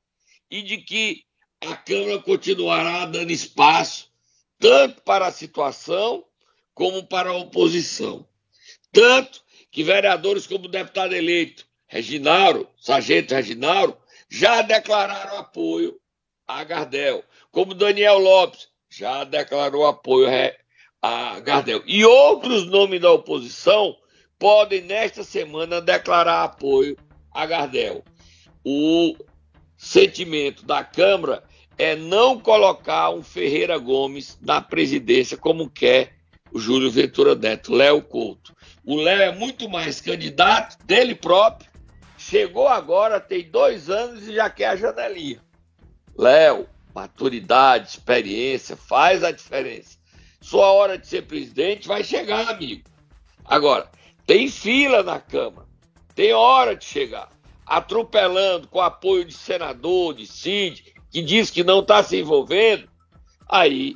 e 0.49 0.61
de 0.61 0.77
que 0.77 1.23
a 1.61 1.75
Câmara 1.75 2.19
continuará 2.19 3.05
dando 3.05 3.31
espaço 3.31 4.11
tanto 4.59 5.01
para 5.01 5.27
a 5.27 5.31
situação 5.31 6.23
como 6.73 7.03
para 7.05 7.29
a 7.29 7.37
oposição. 7.37 8.27
Tanto 8.91 9.41
que 9.71 9.83
vereadores 9.83 10.47
como 10.47 10.65
o 10.65 10.69
deputado 10.69 11.13
eleito 11.13 11.65
Reginauro, 11.87 12.67
Sargento 12.77 13.33
Reginauro, 13.33 13.97
já 14.29 14.61
declararam 14.61 15.37
apoio 15.37 15.99
a 16.47 16.63
Gardel 16.63 17.23
como 17.55 17.73
Daniel 17.73 18.17
Lopes, 18.17 18.67
já 18.89 19.23
declarou 19.23 19.87
apoio 19.87 20.27
a 21.01 21.39
Gardel. 21.39 21.81
E 21.85 22.03
outros 22.03 22.65
nomes 22.65 22.99
da 22.99 23.09
oposição 23.13 23.95
podem, 24.37 24.81
nesta 24.81 25.23
semana, 25.23 25.79
declarar 25.79 26.43
apoio 26.43 26.97
a 27.31 27.45
Gardel. 27.45 28.03
O 28.61 29.15
sentimento 29.77 30.65
da 30.65 30.83
Câmara 30.83 31.45
é 31.77 31.95
não 31.95 32.39
colocar 32.39 33.09
um 33.09 33.21
Ferreira 33.21 33.77
Gomes 33.77 34.37
na 34.41 34.61
presidência, 34.61 35.37
como 35.37 35.69
quer 35.69 36.15
o 36.51 36.59
Júlio 36.59 36.89
Ventura 36.89 37.35
Neto, 37.35 37.73
Léo 37.73 38.01
Couto. 38.01 38.55
O 38.85 38.95
Léo 38.95 39.21
é 39.21 39.35
muito 39.35 39.69
mais 39.69 39.99
candidato 39.99 40.77
dele 40.85 41.13
próprio, 41.13 41.69
chegou 42.17 42.67
agora, 42.67 43.19
tem 43.19 43.49
dois 43.49 43.89
anos 43.89 44.27
e 44.27 44.35
já 44.35 44.49
quer 44.49 44.69
a 44.69 44.75
janelinha. 44.75 45.41
Léo, 46.17 46.67
maturidade, 46.93 47.89
experiência, 47.89 48.77
faz 48.77 49.23
a 49.23 49.31
diferença. 49.31 49.97
Sua 50.39 50.71
hora 50.71 50.97
de 50.97 51.07
ser 51.07 51.23
presidente 51.23 51.87
vai 51.87 52.03
chegar, 52.03 52.47
amigo. 52.49 52.83
Agora, 53.43 53.89
tem 54.25 54.47
fila 54.47 55.03
na 55.03 55.19
Câmara, 55.19 55.67
tem 56.15 56.33
hora 56.33 56.75
de 56.75 56.85
chegar. 56.85 57.29
Atropelando 57.65 58.67
com 58.67 58.79
apoio 58.79 59.25
de 59.25 59.33
senador, 59.33 60.13
de 60.13 60.27
CID, 60.27 60.94
que 61.15 61.21
diz 61.21 61.49
que 61.49 61.63
não 61.63 61.79
está 61.79 62.03
se 62.03 62.17
envolvendo, 62.19 62.89
aí 63.47 63.95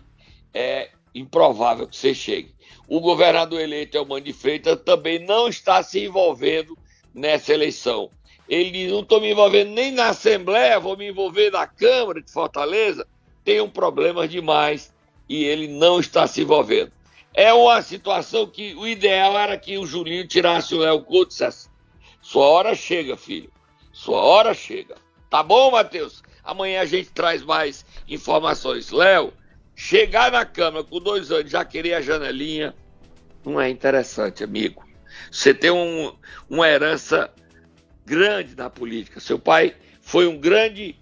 é 0.54 0.92
improvável 1.14 1.86
que 1.86 1.98
você 1.98 2.16
chegue. 2.16 2.56
O 2.88 3.02
governador 3.02 3.60
eleito 3.60 3.98
Elmano 3.98 4.24
de 4.24 4.32
Freitas 4.32 4.80
também 4.86 5.20
não 5.20 5.50
está 5.50 5.84
se 5.84 6.06
envolvendo 6.06 6.78
nessa 7.14 7.54
eleição. 7.54 8.10
Ele 8.48 8.72
diz: 8.72 8.90
não 8.94 9.02
estou 9.02 9.20
me 9.20 9.32
envolvendo 9.32 9.72
nem 9.72 9.92
na 9.92 10.12
Assembleia, 10.12 10.80
vou 10.80 10.96
me 10.96 11.10
envolver 11.10 11.52
na 11.52 11.68
Câmara 11.68 12.22
de 12.22 12.32
Fortaleza. 12.32 13.06
Tenho 13.44 13.68
problemas 13.68 14.30
demais 14.30 14.94
e 15.28 15.44
ele 15.44 15.68
não 15.68 16.00
está 16.00 16.26
se 16.26 16.44
envolvendo. 16.44 16.94
É 17.34 17.54
uma 17.54 17.82
situação 17.82 18.48
que 18.48 18.74
o 18.76 18.88
ideal 18.88 19.38
era 19.38 19.58
que 19.58 19.78
o 19.78 19.86
Julinho 19.86 20.26
tirasse 20.26 20.74
o 20.74 20.80
Léo 20.80 21.02
Couto 21.02 21.26
e 21.26 21.28
dissesse: 21.32 21.70
sua 22.22 22.48
hora 22.48 22.74
chega, 22.74 23.18
filho. 23.18 23.52
Sua 23.92 24.22
hora 24.22 24.54
chega. 24.54 24.96
Tá 25.30 25.44
bom, 25.44 25.72
Matheus? 25.72 26.24
Amanhã 26.50 26.82
a 26.82 26.86
gente 26.86 27.12
traz 27.12 27.44
mais 27.44 27.86
informações. 28.08 28.90
Léo, 28.90 29.32
chegar 29.76 30.32
na 30.32 30.44
Câmara 30.44 30.84
com 30.84 31.00
dois 31.00 31.32
anos 31.32 31.52
já 31.52 31.64
querer 31.64 31.94
a 31.94 32.02
janelinha 32.02 32.74
não 33.46 33.62
é 33.62 33.70
interessante, 33.70 34.44
amigo. 34.44 34.84
Você 35.32 35.54
tem 35.54 35.70
um, 35.70 36.12
uma 36.50 36.68
herança 36.68 37.32
grande 38.04 38.56
na 38.56 38.68
política. 38.68 39.20
Seu 39.20 39.38
pai 39.38 39.76
foi 40.02 40.26
um 40.26 40.40
grande 40.40 40.96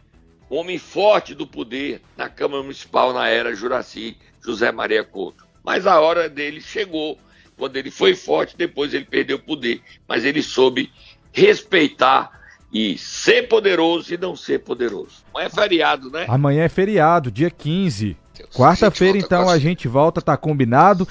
homem 0.49 0.77
forte 0.77 1.33
do 1.33 1.47
poder 1.47 2.01
na 2.17 2.27
Câmara 2.27 2.61
Municipal 2.61 3.13
na 3.13 3.29
era 3.29 3.55
Juraci, 3.55 4.17
José 4.43 4.69
Maria 4.69 5.05
Couto. 5.05 5.47
Mas 5.63 5.87
a 5.87 5.97
hora 6.01 6.27
dele 6.27 6.59
chegou, 6.59 7.17
quando 7.55 7.77
ele 7.77 7.89
foi 7.89 8.15
forte, 8.15 8.57
depois 8.57 8.93
ele 8.93 9.05
perdeu 9.05 9.37
o 9.37 9.41
poder. 9.41 9.81
Mas 10.05 10.25
ele 10.25 10.43
soube 10.43 10.91
respeitar 11.31 12.36
e 12.71 12.97
ser 12.97 13.47
poderoso 13.47 14.13
e 14.13 14.17
não 14.17 14.35
ser 14.35 14.59
poderoso. 14.59 15.23
Amanhã 15.33 15.47
é 15.47 15.49
feriado, 15.49 16.09
né? 16.09 16.25
Amanhã 16.27 16.63
é 16.63 16.69
feriado, 16.69 17.31
dia 17.31 17.49
15. 17.49 18.17
Quarta-feira, 18.53 19.17
então, 19.17 19.49
a 19.49 19.57
gente 19.57 19.87
volta, 19.87 20.21
tá 20.21 20.37
combinado. 20.37 21.05